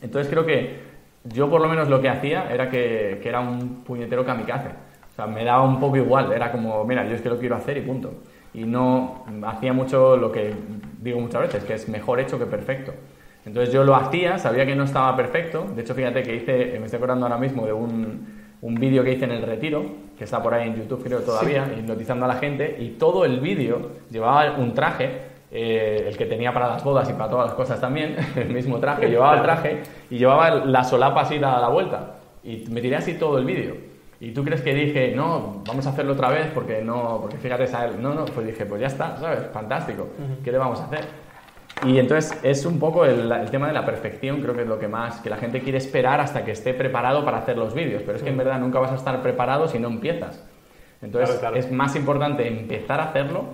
Entonces 0.01 0.31
creo 0.31 0.45
que 0.45 0.79
yo 1.23 1.49
por 1.49 1.61
lo 1.61 1.67
menos 1.67 1.89
lo 1.89 2.01
que 2.01 2.09
hacía 2.09 2.51
era 2.51 2.69
que, 2.69 3.19
que, 3.21 3.29
era 3.29 3.39
un 3.39 3.83
puñetero 3.83 4.25
kamikaze. 4.25 4.69
O 5.19 5.21
sea, 5.21 5.27
me 5.27 5.43
daba 5.43 5.63
un 5.63 5.81
poco 5.81 5.97
igual, 5.97 6.31
era 6.31 6.49
como, 6.49 6.85
mira, 6.85 7.05
yo 7.05 7.13
es 7.13 7.21
que 7.21 7.27
lo 7.27 7.38
quiero 7.38 7.57
hacer 7.57 7.75
y 7.75 7.81
punto. 7.81 8.13
Y 8.53 8.63
no 8.63 9.25
hacía 9.45 9.73
mucho 9.73 10.15
lo 10.15 10.31
que 10.31 10.53
digo 11.01 11.19
muchas 11.19 11.41
veces, 11.41 11.65
que 11.65 11.73
es 11.73 11.89
mejor 11.89 12.21
hecho 12.21 12.39
que 12.39 12.45
perfecto. 12.45 12.93
Entonces 13.45 13.73
yo 13.73 13.83
lo 13.83 13.97
hacía, 13.97 14.38
sabía 14.38 14.65
que 14.65 14.77
no 14.77 14.85
estaba 14.85 15.13
perfecto. 15.17 15.65
De 15.75 15.81
hecho, 15.81 15.93
fíjate 15.93 16.23
que 16.23 16.38
hice, 16.38 16.77
me 16.79 16.86
estoy 16.86 16.99
acordando 16.99 17.25
ahora 17.25 17.38
mismo 17.38 17.65
de 17.65 17.73
un, 17.73 18.27
un 18.62 18.75
vídeo 18.75 19.03
que 19.03 19.12
hice 19.12 19.25
en 19.25 19.32
el 19.32 19.41
retiro, 19.41 19.84
que 20.17 20.23
está 20.23 20.41
por 20.41 20.53
ahí 20.53 20.69
en 20.69 20.77
YouTube 20.77 21.03
creo 21.03 21.19
todavía, 21.19 21.69
hipnotizando 21.77 22.23
a 22.23 22.29
la 22.29 22.36
gente, 22.36 22.77
y 22.79 22.91
todo 22.91 23.25
el 23.25 23.41
vídeo 23.41 23.89
llevaba 24.10 24.58
un 24.58 24.73
traje, 24.73 25.19
eh, 25.51 26.05
el 26.08 26.15
que 26.15 26.27
tenía 26.27 26.53
para 26.53 26.69
las 26.69 26.82
bodas 26.82 27.10
y 27.10 27.13
para 27.13 27.29
todas 27.29 27.47
las 27.47 27.55
cosas 27.55 27.82
también, 27.82 28.15
el 28.38 28.53
mismo 28.53 28.79
traje, 28.79 29.10
llevaba 29.10 29.36
el 29.36 29.43
traje 29.43 29.84
y 30.10 30.17
llevaba 30.17 30.49
la 30.49 30.86
solapa 30.86 31.21
así 31.21 31.36
a 31.36 31.60
la 31.60 31.67
vuelta. 31.67 32.15
Y 32.41 32.63
me 32.71 32.79
tiré 32.79 32.95
así 32.95 33.15
todo 33.15 33.38
el 33.38 33.43
vídeo. 33.43 33.88
¿Y 34.21 34.32
tú 34.32 34.43
crees 34.43 34.62
que 34.62 34.73
dije, 34.73 35.13
no, 35.15 35.63
vamos 35.65 35.88
a 35.88 35.91
hacerlo 35.91 36.13
otra 36.13 36.29
vez 36.29 36.47
porque 36.53 36.82
no, 36.82 37.19
porque 37.21 37.38
fíjate, 37.38 37.65
no, 37.99 38.13
no, 38.13 38.25
pues 38.25 38.47
dije, 38.47 38.65
pues 38.65 38.82
ya 38.82 38.88
está, 38.88 39.15
¿sabes? 39.17 39.47
Fantástico, 39.53 40.10
¿qué 40.43 40.51
le 40.51 40.58
vamos 40.58 40.82
a 40.82 40.86
hacer? 40.86 41.05
Y 41.86 41.97
entonces 41.97 42.38
es 42.43 42.65
un 42.65 42.79
poco 42.79 43.05
el, 43.05 43.32
tema 43.49 43.67
de 43.67 43.73
la 43.73 43.86
perfección, 43.86 44.41
creo 44.41 44.53
que 44.53 44.63
es 44.63 44.67
lo 44.67 44.77
que 44.77 44.89
más, 44.89 45.21
que 45.21 45.29
la 45.29 45.38
gente 45.38 45.62
quiere 45.62 45.77
esperar 45.77 46.19
hasta 46.19 46.43
que 46.43 46.51
esté 46.51 46.73
preparado 46.73 47.23
para 47.23 47.38
hacer 47.38 47.58
los 47.58 47.73
vídeos, 47.73 48.03
pero 48.05 48.17
es 48.17 48.23
que 48.23 48.29
en 48.29 48.38
verdad 48.38 48.60
nunca 48.60 48.79
vas 48.79 48.91
a 48.91 48.95
estar 48.95 49.21
preparado 49.21 49.69
si 49.69 49.79
no 49.79 49.88
empiezas. 49.88 50.43
Entonces 51.01 51.39
es 51.55 51.71
más 51.71 51.95
importante 51.95 52.45
empezar 52.45 52.99
a 52.99 53.05
hacerlo 53.05 53.45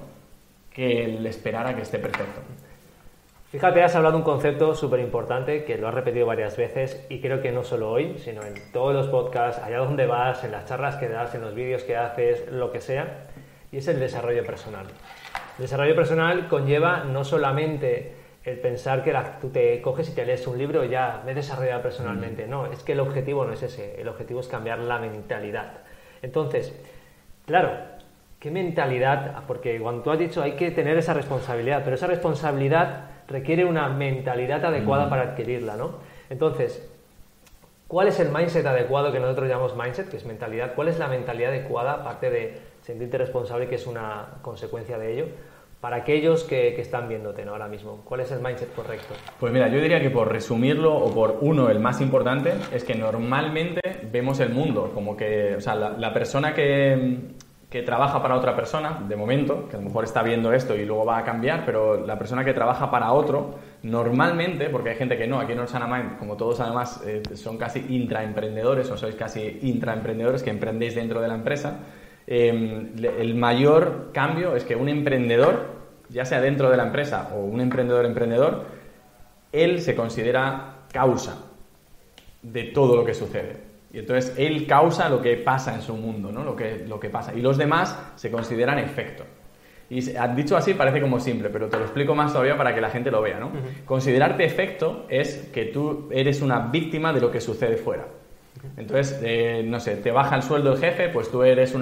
que 0.72 1.06
el 1.06 1.26
esperar 1.28 1.68
a 1.68 1.76
que 1.76 1.84
esté 1.84 2.00
perfecto. 2.00 2.42
Fíjate, 3.56 3.82
has 3.84 3.96
hablado 3.96 4.12
de 4.12 4.18
un 4.18 4.26
concepto 4.26 4.76
súper 4.76 5.00
importante 5.00 5.64
que 5.64 5.78
lo 5.78 5.88
has 5.88 5.94
repetido 5.94 6.26
varias 6.26 6.58
veces 6.58 7.06
y 7.08 7.22
creo 7.22 7.42
que 7.42 7.54
no 7.54 7.64
solo 7.64 7.90
hoy, 7.90 8.18
sino 8.18 8.44
en 8.44 8.54
todos 8.74 8.94
los 8.94 9.08
podcasts, 9.08 9.62
allá 9.64 9.78
donde 9.78 10.06
vas, 10.06 10.44
en 10.44 10.52
las 10.52 10.66
charlas 10.66 10.98
que 10.98 11.08
das, 11.08 11.34
en 11.36 11.40
los 11.40 11.56
vídeos 11.56 11.84
que 11.84 11.96
haces, 11.96 12.52
lo 12.52 12.74
que 12.74 12.82
sea, 12.82 13.28
y 13.72 13.78
es 13.78 13.88
el 13.88 14.02
desarrollo 14.02 14.46
personal. 14.46 14.88
El 15.58 15.62
desarrollo 15.62 15.96
personal 15.96 16.50
conlleva 16.50 17.06
no 17.06 17.24
solamente 17.24 18.16
el 18.44 18.60
pensar 18.60 19.06
que 19.06 19.18
tú 19.40 19.48
te 19.52 19.82
coges 19.82 20.10
y 20.10 20.16
te 20.16 20.26
lees 20.26 20.46
un 20.48 20.58
libro 20.58 20.84
y 20.84 20.90
ya 20.90 21.22
me 21.26 21.32
he 21.32 21.36
desarrollado 21.36 21.82
personalmente. 21.82 22.48
Mm. 22.48 22.50
No, 22.50 22.66
es 22.66 22.84
que 22.84 22.92
el 22.92 23.00
objetivo 23.00 23.46
no 23.46 23.54
es 23.54 23.64
ese, 23.64 24.02
el 24.02 24.10
objetivo 24.10 24.42
es 24.42 24.50
cambiar 24.50 24.80
la 24.80 25.00
mentalidad. 25.00 25.78
Entonces, 26.22 26.78
claro, 27.46 27.72
¿qué 28.38 28.52
mentalidad? 28.52 29.46
Porque 29.48 29.80
cuando 29.80 30.04
tú 30.04 30.12
has 30.12 30.20
dicho 30.20 30.44
hay 30.44 30.58
que 30.58 30.72
tener 30.72 30.98
esa 30.98 31.14
responsabilidad, 31.14 31.84
pero 31.86 31.96
esa 31.96 32.08
responsabilidad 32.08 33.15
requiere 33.28 33.66
una 33.66 33.90
mentalidad 33.90 34.64
adecuada 34.66 35.08
mm. 35.08 35.10
para 35.10 35.22
adquirirla, 35.24 35.76
¿no? 35.76 35.96
Entonces, 36.30 36.90
¿cuál 37.88 38.08
es 38.08 38.20
el 38.20 38.30
mindset 38.30 38.66
adecuado 38.66 39.12
que 39.12 39.20
nosotros 39.20 39.50
llamamos 39.50 39.76
mindset, 39.76 40.10
que 40.10 40.18
es 40.18 40.26
mentalidad? 40.26 40.74
¿Cuál 40.76 40.88
es 40.88 41.00
la 41.00 41.08
mentalidad 41.08 41.52
adecuada, 41.52 41.94
aparte 41.94 42.30
de 42.30 42.76
sentirte 42.86 43.18
responsable, 43.18 43.68
que 43.68 43.76
es 43.76 43.88
una 43.88 44.28
consecuencia 44.42 44.98
de 44.98 45.14
ello. 45.14 45.26
Para 45.82 45.98
aquellos 45.98 46.44
que, 46.44 46.80
están 46.80 47.10
viéndote 47.10 47.44
ahora 47.44 47.68
mismo, 47.68 48.02
¿cuál 48.06 48.22
es 48.22 48.32
el 48.32 48.40
mindset 48.40 48.74
correcto? 48.74 49.14
Pues 49.40 49.52
mira, 49.52 49.68
yo 49.68 49.80
diría 49.80 50.00
que 50.00 50.10
por 50.10 50.32
resumirlo, 50.32 50.96
o 50.96 51.14
por 51.14 51.40
uno, 51.42 51.70
el 51.70 51.80
más 51.80 52.02
importante, 52.02 52.54
es 52.72 52.84
que 52.84 52.96
normalmente 52.96 53.82
vemos 54.12 54.40
el 54.40 54.50
mundo 54.50 54.92
como 54.94 55.18
que, 55.18 55.56
o 55.56 55.62
sea, 55.62 55.76
la, 55.76 56.14
persona 56.14 56.54
que, 56.54 57.20
que 57.76 57.84
trabaja 57.84 58.22
para 58.22 58.36
otra 58.36 58.56
persona, 58.56 59.04
de 59.08 59.16
momento, 59.16 59.68
que 59.68 59.76
a 59.76 59.80
lo 59.80 59.86
mejor 59.86 60.06
está 60.06 60.24
viendo 60.24 60.54
esto 60.54 60.76
y 60.76 60.86
luego 60.86 61.06
va 61.06 61.18
a 61.18 61.24
cambiar, 61.24 61.66
pero 61.66 62.06
la 62.06 62.18
persona 62.18 62.46
que 62.46 62.54
trabaja 62.54 62.90
para 62.90 63.12
otro, 63.12 63.56
normalmente, 63.84 64.70
porque 64.70 64.92
hay 64.92 64.96
gente 64.96 65.18
que 65.18 65.28
no, 65.28 65.40
aquí 65.40 65.52
en 65.52 65.60
Orsana 65.60 66.16
como 66.18 66.38
todos 66.38 66.60
además 66.62 67.02
eh, 67.06 67.22
son 67.36 67.58
casi 67.58 67.86
intraemprendedores 67.90 68.90
o 68.92 68.98
sois 68.98 69.16
casi 69.16 69.60
intraemprendedores 69.64 70.42
que 70.42 70.52
emprendéis 70.52 70.96
dentro 70.96 71.20
de 71.20 71.28
la 71.28 71.36
empresa, 71.36 71.80
Em, 72.28 72.96
el 73.04 73.36
mayor 73.36 74.10
cambio 74.12 74.56
es 74.56 74.64
que 74.64 74.76
un 74.76 74.90
emprendedor, 74.90 75.76
ya 76.10 76.26
sea 76.26 76.42
dentro 76.42 76.70
de 76.72 76.78
la 76.78 76.84
empresa 76.84 77.30
o 77.36 77.42
un 77.42 77.62
emprendedor 77.62 78.06
emprendedor, 78.06 78.66
él 79.52 79.82
se 79.82 79.96
considera 79.96 80.86
causa 80.92 81.38
de 82.42 82.64
todo 82.64 82.96
lo 82.96 83.06
que 83.06 83.14
sucede. 83.14 83.75
Y 83.96 84.00
entonces 84.00 84.34
él 84.38 84.68
causa 84.68 85.08
lo 85.08 85.22
que 85.22 85.38
pasa 85.38 85.74
en 85.74 85.82
su 85.82 85.96
mundo, 85.96 86.30
¿no? 86.30 86.44
lo, 86.44 86.54
que, 86.54 86.84
lo 86.86 87.00
que 87.00 87.10
pasa. 87.10 87.34
Y 87.34 87.40
los 87.40 87.58
demás 87.58 87.98
se 88.16 88.30
consideran 88.30 88.78
efecto. 88.78 89.24
Y 89.90 90.02
dicho 90.36 90.58
así 90.58 90.74
parece 90.74 91.00
como 91.00 91.18
simple, 91.18 91.50
pero 91.50 91.70
te 91.70 91.78
lo 91.78 91.84
explico 91.84 92.14
más 92.14 92.34
todavía 92.34 92.58
para 92.58 92.76
que 92.76 92.82
la 92.82 92.90
gente 92.90 93.10
lo 93.10 93.22
vea. 93.22 93.40
¿no? 93.40 93.52
Considerarte 93.86 94.44
efecto 94.44 95.06
es 95.08 95.50
que 95.54 95.66
tú 95.66 96.10
eres 96.12 96.42
una 96.42 96.60
víctima 96.60 97.14
de 97.14 97.22
lo 97.22 97.32
que 97.32 97.40
sucede 97.40 97.78
fuera. 97.78 98.06
Entonces, 98.78 99.20
eh, 99.24 99.64
no 99.66 99.80
sé, 99.80 99.96
te 99.98 100.12
baja 100.12 100.36
el 100.36 100.44
sueldo 100.44 100.74
el 100.74 100.80
jefe, 100.80 101.10
pues 101.10 101.30
tú 101.32 101.44
eres, 101.44 101.74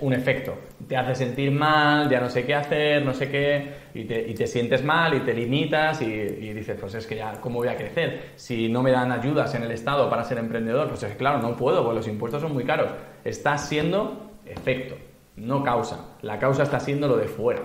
un 0.00 0.12
efecto. 0.12 0.54
Te 0.88 0.96
hace 0.96 1.14
sentir 1.14 1.50
mal, 1.50 2.10
ya 2.10 2.20
no 2.20 2.28
sé 2.28 2.44
qué 2.44 2.54
hacer, 2.54 3.04
no 3.04 3.14
sé 3.14 3.30
qué, 3.30 3.74
y 3.94 4.04
te, 4.04 4.28
y 4.28 4.34
te 4.34 4.46
sientes 4.46 4.84
mal 4.84 5.14
y 5.14 5.20
te 5.20 5.32
limitas 5.32 6.02
y, 6.02 6.06
dices, 6.52 6.76
pues 6.80 6.94
es 6.94 7.06
que 7.06 7.16
ya, 7.16 7.32
¿cómo 7.40 7.58
voy 7.58 7.68
a 7.68 7.76
crecer? 7.76 8.32
Si 8.36 8.68
no 8.68 8.82
me 8.82 8.90
dan 8.90 9.12
ayudas 9.12 9.54
en 9.54 9.62
el 9.62 9.70
Estado 9.70 10.10
para 10.10 10.24
ser 10.24 10.38
emprendedor, 10.38 10.88
pues 10.88 11.02
es 11.02 11.14
claro, 11.16 11.40
no 11.40 11.56
puedo, 11.56 11.82
porque 11.82 11.96
los 11.96 12.08
impuestos 12.08 12.42
son 12.42 12.52
muy 12.52 12.64
caros. 12.64 12.90
Estás 13.24 13.68
siendo 13.68 14.30
efecto, 14.46 14.96
no 15.36 15.62
causa. 15.62 16.16
La 16.22 16.38
causa 16.38 16.62
está 16.64 16.80
siendo 16.80 17.08
lo 17.08 17.16
de 17.16 17.28
fuera. 17.28 17.62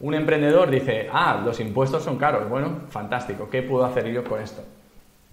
Un 0.00 0.14
emprendedor 0.14 0.70
dice, 0.70 1.08
ah, 1.12 1.42
los 1.44 1.60
impuestos 1.60 2.02
son 2.02 2.16
caros. 2.16 2.48
Bueno, 2.48 2.82
fantástico, 2.88 3.48
¿qué 3.50 3.62
puedo 3.62 3.84
hacer 3.84 4.06
yo 4.08 4.24
con 4.24 4.40
esto? 4.40 4.62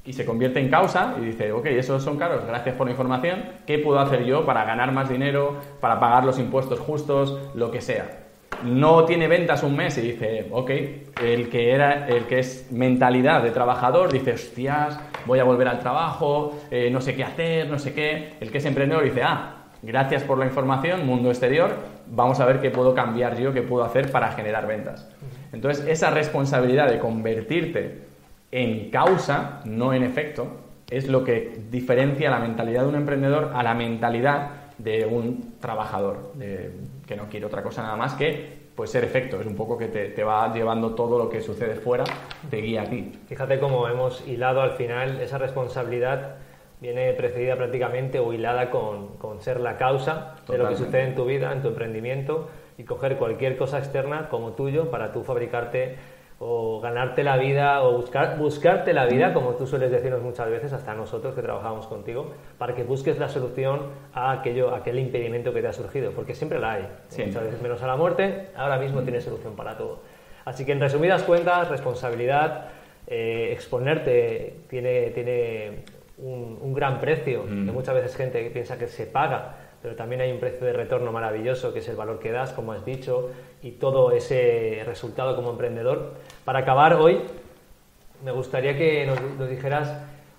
Y 0.08 0.13
se 0.13 0.26
convierte 0.26 0.62
en 0.62 0.70
causa 0.70 1.15
y 1.22 1.26
dice, 1.26 1.52
ok, 1.52 1.65
esos 1.65 2.02
son 2.02 2.17
caros, 2.17 2.46
gracias 2.48 2.76
por 2.76 2.88
la 2.88 2.91
información, 2.91 3.43
¿qué 3.65 3.78
puedo 3.78 4.00
hacer 4.00 4.24
yo 4.24 4.46
para 4.46 4.63
ganar 4.63 4.93
más 4.93 5.10
dinero, 5.10 5.58
para 5.82 6.00
pagar 6.00 6.24
los 6.24 6.39
impuestos 6.39 6.80
justos, 6.80 7.38
lo 7.54 7.70
que 7.70 7.82
sea? 7.82 8.24
No 8.63 9.04
tiene 9.04 9.28
ventas 9.28 9.63
un 9.63 9.76
mes 9.76 9.98
y 9.98 10.02
dice, 10.02 10.48
ok, 10.50 10.72
el 11.22 11.50
que, 11.50 11.72
era, 11.74 12.08
el 12.08 12.24
que 12.24 12.39
es 12.39 12.72
mentalidad 12.72 13.43
de 13.43 13.52
trabajador 13.52 14.12
dice, 14.12 14.32
hostias, 14.32 14.98
voy 15.26 15.39
a 15.39 15.43
volver 15.43 15.67
al 15.67 15.80
trabajo, 15.80 16.58
eh, 16.72 16.89
no 16.89 17.02
sé 17.02 17.13
qué 17.13 17.26
hacer, 17.26 17.70
no 17.70 17.78
sé 17.78 17.93
qué. 17.93 18.34
El 18.39 18.50
que 18.50 18.60
es 18.60 18.65
emprendedor 18.65 19.04
dice, 19.04 19.22
ah, 19.24 19.65
gracias 19.84 20.24
por 20.24 20.39
la 20.39 20.46
información, 20.46 21.06
mundo 21.06 21.30
exterior, 21.30 21.76
vamos 22.08 22.39
a 22.39 22.46
ver 22.46 22.62
qué 22.62 22.72
puedo 22.72 22.96
cambiar 22.96 23.38
yo, 23.38 23.54
qué 23.54 23.62
puedo 23.62 23.84
hacer 23.84 24.10
para 24.10 24.32
generar 24.32 24.65
ventas. 24.65 25.08
Entonces, 25.52 25.86
esa 25.86 26.10
responsabilidad 26.10 26.89
de 26.89 26.98
convertirte 26.98 28.08
en 28.51 28.89
causa, 28.89 29.62
no 29.65 29.93
en 29.93 30.03
efecto, 30.03 30.47
es 30.89 31.07
lo 31.07 31.23
que 31.23 31.60
diferencia 31.69 32.29
la 32.29 32.39
mentalidad 32.39 32.83
de 32.83 32.88
un 32.88 32.95
emprendedor 32.95 33.51
a 33.53 33.63
la 33.63 33.73
mentalidad 33.73 34.51
de 34.77 35.05
un 35.05 35.55
trabajador, 35.60 36.33
que 37.05 37.15
no 37.15 37.27
quiere 37.29 37.45
otra 37.45 37.63
cosa 37.63 37.81
nada 37.81 37.95
más 37.95 38.13
que 38.13 38.67
pues 38.77 38.91
ser 38.91 39.03
efecto, 39.03 39.41
es 39.41 39.47
un 39.47 39.55
poco 39.55 39.75
que 39.75 39.88
te, 39.88 40.23
va 40.23 40.53
llevando 40.53 40.93
todo 40.93 41.17
lo 41.17 41.29
que 41.29 41.41
sucede 41.41 41.73
fuera, 41.73 42.03
te 42.47 42.57
guía 42.57 42.83
a 42.83 42.86
ti. 42.86 43.12
Fíjate 43.27 43.60
cómo 43.60 43.88
hemos 43.88 44.25
hilado 44.27 44.62
al 44.62 44.73
final. 44.73 45.19
Esa 45.19 45.39
responsabilidad 45.39 46.36
viene 46.79 47.12
precedida 47.13 47.55
prácticamente 47.55 48.19
o 48.19 48.33
hilada 48.33 48.69
con, 48.69 49.17
con 49.17 49.41
ser 49.41 49.62
la 49.62 49.77
causa 49.77 50.36
de 50.47 50.60
lo 50.60 50.69
que 50.69 50.75
sucede 50.75 51.05
en 51.05 51.15
tu 51.15 51.25
vida, 51.25 51.51
en 51.53 51.63
tu 51.63 51.69
emprendimiento 51.69 52.49
y 52.77 52.83
coger 52.83 53.17
cualquier 53.17 53.57
cosa 53.57 53.79
externa 53.79 54.29
como 54.29 54.51
tuyo 54.51 54.91
para 54.91 55.12
tú 55.12 55.23
fabricarte 55.23 55.95
o 56.39 56.80
ganarte 56.80 57.23
la 57.23 57.38
vida 57.38 57.82
o 57.84 57.97
buscar, 57.97 58.38
buscarte 58.38 58.93
la 58.93 59.06
vida, 59.06 59.34
como 59.34 59.56
tú 59.56 59.65
sueles 59.65 59.89
decirnos 59.89 60.21
muchas 60.21 60.50
veces, 60.50 60.71
hasta 60.73 60.93
nosotros 60.93 61.34
que 61.34 61.41
trabajamos 61.41 61.88
contigo, 61.88 62.32
para 62.58 62.76
que 62.76 62.84
busques 62.84 63.17
la 63.17 63.28
solución 63.28 63.88
a 64.13 64.32
aquello, 64.32 64.73
aquel 64.76 65.00
impedimento 65.00 65.54
que 65.54 65.62
te 65.62 65.67
ha 65.67 65.73
surgido, 65.73 66.12
porque 66.12 66.36
siempre 66.36 66.60
la 66.60 66.73
hay. 66.73 66.88
Muchas 67.26 67.43
veces 67.43 67.62
menos 67.62 67.82
a 67.82 67.88
la 67.88 67.95
muerte, 67.95 68.50
ahora 68.56 68.78
mismo 68.78 69.02
tienes 69.02 69.23
solución 69.23 69.56
para 69.56 69.78
todo. 69.78 70.02
Así 70.45 70.63
que 70.63 70.73
en 70.73 70.80
resumidas 70.80 71.23
cuentas, 71.23 71.69
responsabilidad, 71.69 72.69
eh, 73.08 73.50
exponerte 73.52 74.62
tiene, 74.69 75.10
tiene 75.10 75.84
un, 76.19 76.73
gran 76.73 77.00
precio, 77.00 77.45
que 77.45 77.71
muchas 77.71 77.95
veces 77.95 78.15
gente 78.15 78.50
piensa 78.52 78.78
que 78.78 78.88
se 78.88 79.08
paga 79.08 79.66
pero 79.81 79.95
también 79.95 80.21
hay 80.21 80.31
un 80.31 80.39
precio 80.39 80.65
de 80.65 80.73
retorno 80.73 81.11
maravilloso, 81.11 81.73
que 81.73 81.79
es 81.79 81.87
el 81.87 81.95
valor 81.95 82.19
que 82.19 82.31
das, 82.31 82.53
como 82.53 82.71
has 82.71 82.83
dicho, 82.85 83.29
y 83.61 83.71
todo 83.71 84.11
ese 84.11 84.83
resultado 84.85 85.35
como 85.35 85.51
emprendedor. 85.51 86.13
Para 86.45 86.59
acabar 86.59 86.95
hoy, 86.95 87.21
me 88.23 88.31
gustaría 88.31 88.77
que 88.77 89.05
nos, 89.05 89.49
dijeras 89.49 89.93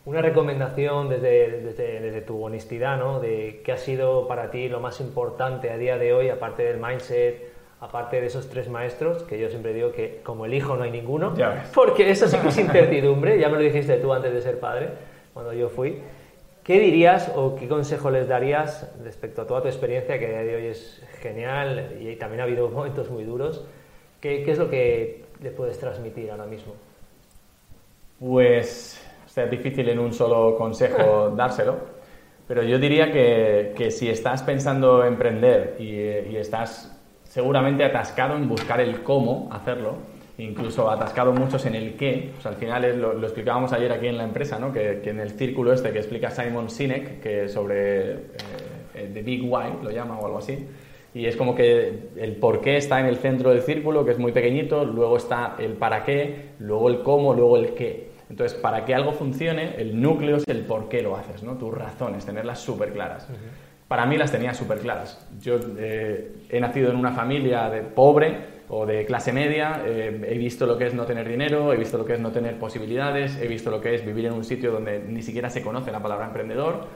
una 0.05 0.23
recomendación 0.23 1.09
desde, 1.09 1.61
desde, 1.61 2.21
tu 2.23 2.43
honestidad, 2.43 2.99
¿no? 2.99 3.21
De 3.21 3.63
qué 3.65 3.73
ha 3.73 3.77
sido 3.77 4.27
para 4.27 4.51
ti 4.51 4.69
lo 4.69 4.81
más 4.81 5.01
importante 5.01 5.71
a 5.71 5.77
día 5.77 5.99
de 5.99 6.13
hoy, 6.13 6.31
aparte 6.31 6.65
del 6.65 6.79
mindset, 6.79 7.53
aparte 7.81 8.21
de 8.21 8.27
esos 8.27 8.49
tres 8.49 8.69
maestros, 8.69 9.23
que 9.23 9.39
yo 9.39 9.49
siempre 9.51 9.73
digo 9.73 9.93
que 9.93 10.21
como 10.25 10.47
el 10.47 10.55
hijo 10.55 10.77
no 10.77 10.83
hay 10.83 10.91
ninguno, 10.91 11.35
porque 11.75 12.11
eso 12.11 12.27
sí 12.27 12.37
que 12.39 12.49
es 12.49 12.59
incertidumbre, 12.59 13.39
ya 13.39 13.49
me 13.49 13.57
lo 13.57 13.63
dijiste 13.63 13.97
tú 13.99 14.13
antes 14.13 14.33
de 14.33 14.41
ser 14.41 14.59
padre, 14.59 14.89
cuando 15.33 15.53
yo 15.53 15.69
fui. 15.69 16.03
¿Qué 16.69 16.79
dirías 16.81 17.33
o 17.35 17.57
qué 17.57 17.67
consejo 17.67 18.11
les 18.11 18.29
darías 18.29 18.95
respecto 19.03 19.41
a 19.41 19.47
toda 19.47 19.63
tu 19.63 19.69
experiencia, 19.69 20.19
que 20.19 20.27
a 20.27 20.43
día 20.43 20.53
de 20.53 20.57
hoy 20.57 20.67
es 20.67 21.03
genial 21.23 21.97
y 21.99 22.15
también 22.17 22.43
ha 22.43 22.45
habido 22.45 22.69
momentos 22.79 23.09
muy 23.09 23.25
duros? 23.25 23.65
¿Qué, 24.21 24.45
es 24.47 24.59
lo 24.59 24.69
que 24.69 25.25
le 25.41 25.51
puedes 25.51 25.79
transmitir 25.79 26.31
ahora 26.31 26.45
mismo? 26.45 26.75
Pues 28.21 29.03
es 29.35 29.51
difícil 29.51 29.89
en 29.89 29.99
un 29.99 30.13
solo 30.13 30.59
consejo 30.59 31.31
dárselo, 31.35 31.79
pero 32.47 32.63
yo 32.63 32.79
diría 32.79 33.11
que, 33.11 33.91
si 33.91 34.11
estás 34.11 34.43
pensando 34.43 35.03
emprender 35.03 35.77
y, 35.79 36.35
y 36.35 36.37
estás 36.37 36.95
seguramente 37.23 37.83
atascado 37.83 38.37
en 38.37 38.47
buscar 38.47 38.83
el 38.83 39.03
cómo 39.03 39.49
hacerlo, 39.51 39.95
incluso 40.39 40.91
atascado 40.91 41.33
muchos 41.33 41.67
en 41.67 41.75
el 41.75 41.95
qué. 41.97 42.31
al 42.45 42.55
final 42.55 43.01
lo, 43.01 43.23
explicábamos 43.23 43.73
ayer 43.73 43.93
aquí 43.93 44.07
en 44.07 44.17
la 44.17 44.25
empresa, 44.25 44.59
¿no? 44.59 44.73
que, 44.73 45.03
en 45.05 45.21
el 45.21 45.31
círculo 45.33 45.73
este 45.73 45.91
que 45.91 45.99
explica 45.99 46.31
Simon 46.31 46.71
Sinek, 46.71 47.21
que 47.21 47.49
sobre 47.49 48.13
eh, 48.13 49.11
The 49.13 49.23
Big 49.23 49.43
Why, 49.43 49.83
lo 49.83 49.91
llama 49.91 50.19
o 50.19 50.27
algo 50.27 50.39
así, 50.39 50.67
y 51.13 51.27
es 51.27 51.37
como 51.37 51.55
que 51.55 52.11
el 52.17 52.37
por 52.37 52.61
qué 52.61 52.77
está 52.77 53.01
en 53.01 53.07
el 53.07 53.17
centro 53.17 53.51
del 53.51 53.63
círculo, 53.63 54.05
que 54.05 54.13
es 54.13 54.19
muy 54.19 54.33
pequeñito, 54.33 54.85
luego 54.85 55.17
está 55.17 55.57
el 55.59 55.73
para 55.73 56.05
qué, 56.05 56.51
luego 56.61 56.89
el 56.89 57.03
cómo, 57.03 57.35
luego 57.35 57.57
el 57.57 57.75
qué. 57.75 58.09
Entonces, 58.31 58.57
para 58.59 58.85
que 58.85 58.95
algo 58.95 59.13
funcione, 59.13 59.75
el 59.79 60.01
núcleo 60.01 60.37
es 60.37 60.45
el 60.47 60.61
por 60.61 60.89
qué 60.89 61.03
lo 61.03 61.17
haces, 61.17 61.43
¿no? 61.43 61.55
tus 61.57 61.73
razones, 61.73 62.27
tenerlas 62.27 62.61
súper 62.61 62.93
claras. 62.93 63.27
Para 63.89 64.05
mí 64.05 64.19
las 64.19 64.31
tenía 64.31 64.53
súper 64.53 64.79
claras. 64.79 65.27
Yo 65.41 65.59
eh, 65.79 66.33
he 66.51 66.61
nacido 66.61 66.91
en 66.91 66.97
una 66.97 67.13
familia 67.13 67.71
de 67.71 67.81
pobre, 67.81 68.58
o 68.71 68.85
de 68.85 69.07
clase 69.07 69.33
media, 69.33 69.83
eh, 69.87 70.21
he 70.29 70.37
visto 70.37 70.67
lo 70.67 70.77
que 70.77 70.87
es 70.87 70.95
no 70.95 71.05
tener 71.07 71.27
dinero, 71.27 71.73
he 71.73 71.77
visto 71.77 71.97
lo 71.97 72.05
que 72.05 72.15
es 72.15 72.21
no 72.21 72.31
tener 72.31 72.59
posibilidades, 72.59 73.37
he 73.41 73.49
visto 73.49 73.71
lo 73.71 73.81
que 73.81 73.95
es 73.95 74.05
vivir 74.05 74.27
en 74.27 74.35
un 74.35 74.45
sitio 74.45 74.73
donde 74.73 74.99
ni 74.99 75.23
siquiera 75.23 75.49
se 75.49 75.63
conoce 75.63 75.91
la 75.91 76.03
palabra 76.03 76.27
emprendedor. 76.27 76.87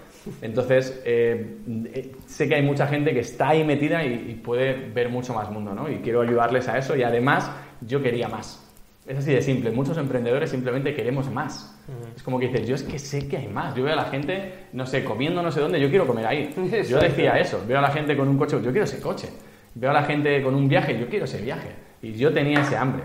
Entonces, 0.42 1.02
eh, 1.06 1.56
eh, 1.94 2.12
sé 2.26 2.46
que 2.46 2.56
hay 2.56 2.62
mucha 2.62 2.86
gente 2.86 3.14
que 3.14 3.20
está 3.20 3.50
ahí 3.50 3.64
metida 3.64 4.04
y, 4.04 4.40
puede 4.42 4.74
ver 4.74 5.08
mucho 5.08 5.34
más 5.34 5.50
mundo, 5.50 5.72
¿no? 5.72 5.90
Y 5.90 5.98
quiero 5.98 6.20
ayudarles 6.20 6.68
a 6.68 6.76
eso 6.76 6.96
y 6.96 7.02
además 7.02 7.50
yo 7.80 8.02
quería 8.02 8.28
más. 8.28 8.58
Es 9.06 9.18
así 9.18 9.32
de 9.32 9.40
simple, 9.40 9.70
muchos 9.70 9.96
emprendedores 9.98 10.50
simplemente 10.50 10.94
queremos 10.94 11.30
más. 11.30 11.80
Es 12.14 12.22
como 12.22 12.38
que 12.38 12.48
dices, 12.48 12.68
yo 12.68 12.74
es 12.74 12.82
que 12.82 12.98
sé 12.98 13.28
que 13.28 13.36
hay 13.36 13.48
más. 13.48 13.74
Yo 13.74 13.84
veo 13.84 13.92
a 13.92 13.96
la 13.96 14.04
gente, 14.04 14.66
no 14.72 14.86
sé, 14.86 15.04
comiendo 15.04 15.42
no 15.42 15.50
sé 15.50 15.60
dónde, 15.60 15.80
yo 15.80 15.88
quiero 15.88 16.06
comer 16.06 16.26
ahí. 16.26 16.54
Yo 16.88 16.98
decía 16.98 17.38
eso, 17.38 17.62
veo 17.66 17.78
a 17.78 17.82
la 17.82 17.90
gente 17.90 18.16
con 18.16 18.28
un 18.28 18.38
coche, 18.38 18.56
yo 18.62 18.70
quiero 18.70 18.84
ese 18.84 19.00
coche. 19.00 19.28
Veo 19.74 19.90
a 19.90 19.94
la 19.94 20.02
gente 20.02 20.42
con 20.42 20.54
un 20.54 20.68
viaje, 20.68 20.98
yo 20.98 21.08
quiero 21.08 21.24
ese 21.24 21.40
viaje. 21.40 21.70
Y 22.02 22.12
yo 22.12 22.32
tenía 22.32 22.60
ese 22.60 22.76
hambre. 22.76 23.04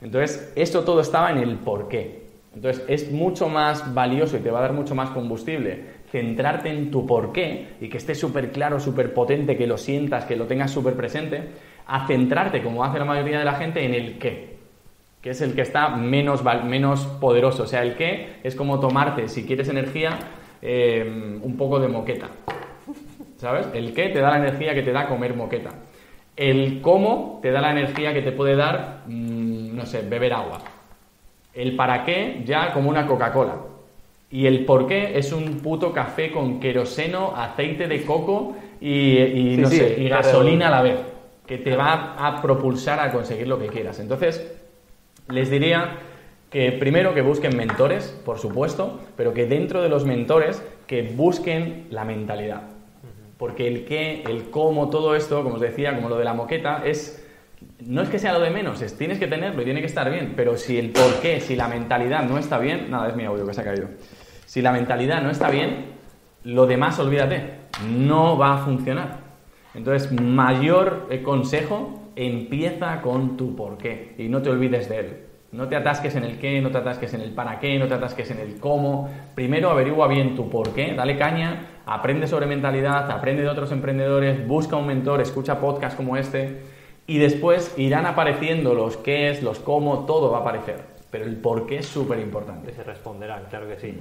Entonces, 0.00 0.52
esto 0.56 0.82
todo 0.82 1.00
estaba 1.00 1.30
en 1.30 1.38
el 1.38 1.56
por 1.56 1.88
qué. 1.88 2.20
Entonces, 2.54 2.84
es 2.88 3.12
mucho 3.12 3.48
más 3.48 3.94
valioso 3.94 4.36
y 4.36 4.40
te 4.40 4.50
va 4.50 4.58
a 4.58 4.62
dar 4.62 4.72
mucho 4.72 4.94
más 4.94 5.10
combustible 5.10 6.00
centrarte 6.10 6.68
en 6.68 6.90
tu 6.90 7.06
por 7.06 7.32
qué 7.32 7.76
y 7.80 7.88
que 7.88 7.98
esté 7.98 8.14
súper 8.14 8.50
claro, 8.50 8.80
súper 8.80 9.14
potente, 9.14 9.56
que 9.56 9.66
lo 9.66 9.78
sientas, 9.78 10.24
que 10.24 10.36
lo 10.36 10.46
tengas 10.46 10.70
súper 10.70 10.94
presente, 10.94 11.50
a 11.86 12.06
centrarte, 12.06 12.62
como 12.62 12.84
hace 12.84 12.98
la 12.98 13.04
mayoría 13.04 13.38
de 13.38 13.44
la 13.44 13.54
gente, 13.54 13.84
en 13.84 13.94
el 13.94 14.18
qué, 14.18 14.56
que 15.20 15.30
es 15.30 15.40
el 15.40 15.54
que 15.54 15.62
está 15.62 15.90
menos, 15.90 16.42
menos 16.64 17.06
poderoso. 17.20 17.64
O 17.64 17.66
sea, 17.66 17.82
el 17.82 17.94
qué 17.94 18.40
es 18.42 18.54
como 18.54 18.80
tomarte, 18.80 19.28
si 19.28 19.44
quieres 19.44 19.68
energía, 19.68 20.18
eh, 20.62 21.38
un 21.42 21.56
poco 21.56 21.78
de 21.78 21.88
moqueta. 21.88 22.28
¿Sabes? 23.36 23.68
El 23.72 23.94
qué 23.94 24.08
te 24.08 24.20
da 24.20 24.30
la 24.30 24.38
energía 24.38 24.74
que 24.74 24.82
te 24.82 24.92
da 24.92 25.08
comer 25.08 25.34
moqueta. 25.34 25.70
El 26.36 26.80
cómo 26.80 27.38
te 27.42 27.50
da 27.50 27.60
la 27.60 27.72
energía 27.72 28.14
que 28.14 28.22
te 28.22 28.32
puede 28.32 28.56
dar, 28.56 29.02
mm, 29.06 29.76
no 29.76 29.86
sé, 29.86 30.02
beber 30.02 30.32
agua. 30.32 30.58
El 31.52 31.76
para 31.76 32.04
qué 32.04 32.42
ya 32.44 32.72
como 32.72 32.88
una 32.88 33.06
Coca-Cola. 33.06 33.56
Y 34.30 34.46
el 34.46 34.64
por 34.64 34.86
qué 34.86 35.18
es 35.18 35.32
un 35.32 35.58
puto 35.58 35.92
café 35.92 36.30
con 36.30 36.60
queroseno, 36.60 37.34
aceite 37.36 37.88
de 37.88 38.04
coco 38.04 38.56
y, 38.80 39.56
no 39.58 39.68
sé, 39.68 39.96
y 39.98 40.08
gasolina 40.08 40.68
a 40.68 40.70
la 40.70 40.82
vez, 40.82 40.98
que 41.46 41.58
te 41.58 41.74
va 41.76 42.14
a 42.16 42.40
propulsar 42.40 43.00
a 43.00 43.10
conseguir 43.10 43.48
lo 43.48 43.58
que 43.58 43.66
quieras. 43.66 43.98
Entonces, 43.98 44.56
les 45.28 45.50
diría 45.50 45.96
que 46.48 46.70
primero 46.72 47.12
que 47.12 47.22
busquen 47.22 47.56
mentores, 47.56 48.16
por 48.24 48.38
supuesto, 48.38 49.00
pero 49.16 49.34
que 49.34 49.46
dentro 49.46 49.82
de 49.82 49.88
los 49.88 50.04
mentores 50.04 50.62
que 50.86 51.02
busquen 51.02 51.88
la 51.90 52.04
mentalidad 52.04 52.69
porque 53.40 53.66
el 53.66 53.86
qué, 53.86 54.22
el 54.28 54.50
cómo, 54.50 54.90
todo 54.90 55.16
esto, 55.16 55.42
como 55.42 55.54
os 55.54 55.62
decía, 55.62 55.96
como 55.96 56.10
lo 56.10 56.18
de 56.18 56.24
la 56.24 56.34
moqueta, 56.34 56.82
es 56.84 57.26
no 57.80 58.02
es 58.02 58.10
que 58.10 58.18
sea 58.18 58.34
lo 58.34 58.40
de 58.40 58.50
menos, 58.50 58.82
es 58.82 58.98
tienes 58.98 59.18
que 59.18 59.26
tenerlo 59.26 59.62
y 59.62 59.64
tiene 59.64 59.80
que 59.80 59.86
estar 59.86 60.10
bien, 60.10 60.34
pero 60.36 60.58
si 60.58 60.78
el 60.78 60.90
por 60.90 61.20
qué, 61.22 61.40
si 61.40 61.56
la 61.56 61.66
mentalidad 61.66 62.22
no 62.28 62.36
está 62.36 62.58
bien, 62.58 62.90
nada, 62.90 63.08
es 63.08 63.16
mi 63.16 63.24
audio 63.24 63.46
que 63.46 63.54
se 63.54 63.62
ha 63.62 63.64
caído. 63.64 63.88
Si 64.44 64.60
la 64.60 64.72
mentalidad 64.72 65.22
no 65.22 65.30
está 65.30 65.48
bien, 65.48 65.86
lo 66.44 66.66
demás 66.66 66.98
olvídate, 66.98 67.54
no 67.88 68.36
va 68.36 68.56
a 68.56 68.58
funcionar. 68.58 69.20
Entonces, 69.74 70.12
mayor 70.12 71.08
consejo, 71.22 72.10
empieza 72.16 73.00
con 73.00 73.38
tu 73.38 73.56
por 73.56 73.78
qué 73.78 74.16
y 74.18 74.28
no 74.28 74.42
te 74.42 74.50
olvides 74.50 74.86
de 74.90 74.98
él. 74.98 75.16
No 75.52 75.66
te 75.66 75.76
atasques 75.76 76.14
en 76.14 76.24
el 76.24 76.38
qué, 76.38 76.60
no 76.60 76.70
te 76.70 76.78
atasques 76.78 77.12
en 77.14 77.22
el 77.22 77.32
para 77.32 77.58
qué, 77.58 77.78
no 77.78 77.88
te 77.88 77.94
atasques 77.94 78.30
en 78.30 78.38
el 78.38 78.60
cómo. 78.60 79.10
Primero 79.34 79.70
averigua 79.70 80.06
bien 80.06 80.36
tu 80.36 80.48
por 80.48 80.72
qué, 80.74 80.94
dale 80.94 81.16
caña, 81.16 81.79
aprende 81.90 82.28
sobre 82.28 82.46
mentalidad, 82.46 83.10
aprende 83.10 83.42
de 83.42 83.48
otros 83.48 83.72
emprendedores, 83.72 84.46
busca 84.46 84.76
un 84.76 84.86
mentor, 84.86 85.20
escucha 85.20 85.58
podcasts 85.58 85.96
como 85.96 86.16
este 86.16 86.60
y 87.08 87.18
después 87.18 87.74
irán 87.76 88.06
apareciendo 88.06 88.74
los 88.74 88.96
qué 88.96 89.28
es, 89.28 89.42
los 89.42 89.58
cómo, 89.58 90.06
todo 90.06 90.30
va 90.30 90.38
a 90.38 90.40
aparecer. 90.42 90.76
Pero 91.10 91.24
el 91.24 91.36
por 91.36 91.66
qué 91.66 91.78
es 91.78 91.86
súper 91.86 92.20
importante. 92.20 92.72
Se 92.72 92.84
responderán, 92.84 93.42
claro 93.50 93.66
que 93.66 93.80
sí. 93.80 94.00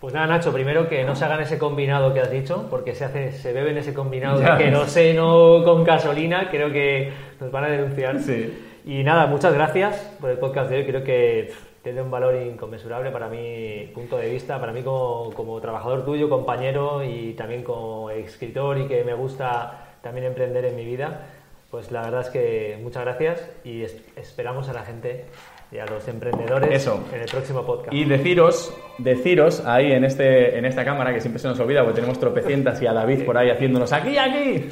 Pues 0.00 0.14
nada, 0.14 0.28
Nacho, 0.28 0.52
primero 0.52 0.88
que 0.88 1.02
no 1.02 1.16
se 1.16 1.24
hagan 1.24 1.40
ese 1.40 1.58
combinado 1.58 2.14
que 2.14 2.20
has 2.20 2.30
dicho, 2.30 2.68
porque 2.70 2.94
se 2.94 3.04
hace, 3.04 3.32
se 3.32 3.52
bebe 3.52 3.72
en 3.72 3.78
ese 3.78 3.92
combinado 3.92 4.38
de 4.38 4.56
que 4.56 4.70
no 4.70 4.84
sé, 4.86 5.12
no 5.12 5.64
con 5.64 5.82
gasolina, 5.82 6.48
creo 6.52 6.70
que 6.70 7.12
nos 7.40 7.50
van 7.50 7.64
a 7.64 7.68
denunciar. 7.68 8.20
Sí. 8.20 8.80
Y 8.86 9.02
nada, 9.02 9.26
muchas 9.26 9.52
gracias 9.52 10.16
por 10.20 10.30
el 10.30 10.38
podcast 10.38 10.70
de 10.70 10.76
hoy. 10.76 10.86
Creo 10.86 11.02
que 11.02 11.52
tiene 11.82 12.02
un 12.02 12.10
valor 12.10 12.34
inconmensurable 12.34 13.10
para 13.10 13.28
mi 13.28 13.90
punto 13.94 14.16
de 14.16 14.30
vista, 14.30 14.60
para 14.60 14.72
mí 14.72 14.82
como, 14.82 15.32
como 15.34 15.60
trabajador 15.60 16.04
tuyo, 16.04 16.28
compañero 16.28 17.04
y 17.04 17.34
también 17.34 17.62
como 17.62 18.10
escritor 18.10 18.78
y 18.78 18.86
que 18.86 19.04
me 19.04 19.14
gusta 19.14 19.96
también 20.02 20.26
emprender 20.26 20.64
en 20.64 20.76
mi 20.76 20.84
vida. 20.84 21.26
Pues 21.70 21.92
la 21.92 22.02
verdad 22.02 22.22
es 22.22 22.30
que 22.30 22.78
muchas 22.82 23.04
gracias 23.04 23.50
y 23.62 23.82
esperamos 24.16 24.68
a 24.68 24.72
la 24.72 24.82
gente 24.82 25.26
y 25.70 25.78
a 25.78 25.84
los 25.84 26.08
emprendedores 26.08 26.86
en 26.86 27.20
el 27.20 27.28
próximo 27.28 27.64
podcast. 27.64 27.92
Y 27.92 28.04
deciros, 28.04 28.74
deciros 28.96 29.64
ahí 29.66 29.92
en, 29.92 30.04
este, 30.04 30.56
en 30.56 30.64
esta 30.64 30.84
cámara, 30.84 31.12
que 31.12 31.20
siempre 31.20 31.40
se 31.40 31.48
nos 31.48 31.60
olvida 31.60 31.82
porque 31.82 31.96
tenemos 31.96 32.18
tropecientas 32.18 32.80
y 32.80 32.86
a 32.86 32.94
David 32.94 33.24
por 33.24 33.36
ahí 33.36 33.50
haciéndonos 33.50 33.92
aquí, 33.92 34.16
aquí 34.16 34.70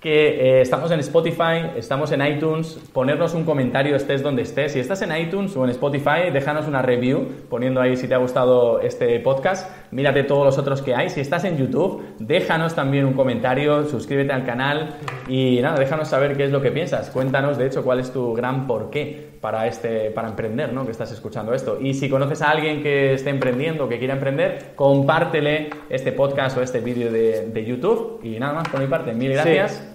que 0.00 0.58
eh, 0.58 0.60
estamos 0.62 0.90
en 0.90 1.00
Spotify, 1.00 1.72
estamos 1.76 2.10
en 2.12 2.26
iTunes, 2.26 2.78
ponernos 2.92 3.34
un 3.34 3.44
comentario 3.44 3.94
estés 3.94 4.22
donde 4.22 4.42
estés. 4.42 4.72
Si 4.72 4.80
estás 4.80 5.02
en 5.02 5.14
iTunes 5.14 5.54
o 5.56 5.64
en 5.64 5.70
Spotify, 5.70 6.30
déjanos 6.32 6.66
una 6.66 6.80
review 6.80 7.26
poniendo 7.50 7.82
ahí 7.82 7.96
si 7.98 8.08
te 8.08 8.14
ha 8.14 8.18
gustado 8.18 8.80
este 8.80 9.20
podcast. 9.20 9.70
Mírate 9.90 10.24
todos 10.24 10.46
los 10.46 10.56
otros 10.56 10.80
que 10.80 10.94
hay. 10.94 11.10
Si 11.10 11.20
estás 11.20 11.44
en 11.44 11.58
YouTube, 11.58 12.02
déjanos 12.18 12.74
también 12.74 13.04
un 13.04 13.12
comentario, 13.12 13.84
suscríbete 13.84 14.32
al 14.32 14.46
canal 14.46 14.96
y 15.28 15.60
nada, 15.60 15.78
déjanos 15.78 16.08
saber 16.08 16.34
qué 16.34 16.44
es 16.44 16.50
lo 16.50 16.62
que 16.62 16.70
piensas. 16.70 17.10
Cuéntanos, 17.10 17.58
de 17.58 17.66
hecho, 17.66 17.84
cuál 17.84 18.00
es 18.00 18.10
tu 18.10 18.32
gran 18.32 18.66
porqué 18.66 19.28
para, 19.42 19.66
este, 19.66 20.10
para 20.10 20.28
emprender, 20.28 20.72
¿no? 20.72 20.86
Que 20.86 20.92
estás 20.92 21.12
escuchando 21.12 21.52
esto. 21.52 21.78
Y 21.78 21.92
si 21.92 22.08
conoces 22.08 22.40
a 22.40 22.50
alguien 22.50 22.82
que 22.82 23.14
esté 23.14 23.28
emprendiendo, 23.28 23.86
que 23.86 23.98
quiera 23.98 24.14
emprender, 24.14 24.72
compártele 24.76 25.68
este 25.90 26.12
podcast 26.12 26.56
o 26.56 26.62
este 26.62 26.80
vídeo 26.80 27.12
de, 27.12 27.64
YouTube. 27.66 28.20
Y 28.22 28.38
nada 28.38 28.54
más 28.54 28.68
por 28.68 28.80
mi 28.80 28.86
parte, 28.86 29.12
mil 29.12 29.32
gracias 29.32 29.89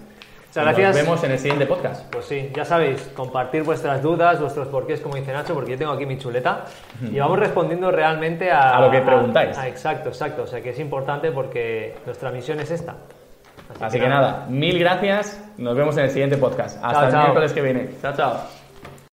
gracias. 0.64 0.96
Nos 0.96 1.04
vemos 1.04 1.24
en 1.24 1.30
el 1.32 1.38
siguiente 1.38 1.66
podcast. 1.66 2.10
Pues 2.12 2.24
sí, 2.24 2.50
ya 2.54 2.64
sabéis, 2.64 3.00
compartir 3.14 3.62
vuestras 3.62 4.02
dudas, 4.02 4.40
vuestros 4.40 4.68
porqués, 4.68 5.00
como 5.00 5.16
dice 5.16 5.32
Nacho, 5.32 5.54
porque 5.54 5.72
yo 5.72 5.78
tengo 5.78 5.92
aquí 5.92 6.06
mi 6.06 6.18
chuleta 6.18 6.64
y 7.02 7.18
vamos 7.18 7.38
respondiendo 7.38 7.90
realmente 7.90 8.50
a, 8.50 8.76
a 8.76 8.80
lo 8.80 8.90
que 8.90 9.00
preguntáis. 9.00 9.56
exacto, 9.58 10.08
exacto. 10.08 10.42
O 10.42 10.46
sea 10.46 10.60
que 10.60 10.70
es 10.70 10.78
importante 10.78 11.30
porque 11.32 11.96
nuestra 12.04 12.30
misión 12.30 12.60
es 12.60 12.70
esta. 12.70 12.94
Así, 13.80 13.98
que, 13.98 14.08
nada. 14.08 14.46
mil 14.48 14.78
gracias. 14.78 15.42
Nos 15.58 15.76
vemos 15.76 15.96
en 15.96 16.04
el 16.04 16.10
siguiente 16.10 16.36
podcast. 16.36 16.78
Hasta 16.82 17.08
el 17.08 17.16
miércoles 17.16 17.52
que 17.52 17.62
viene. 17.62 17.88
Chao, 18.00 18.14
chao. 18.14 18.65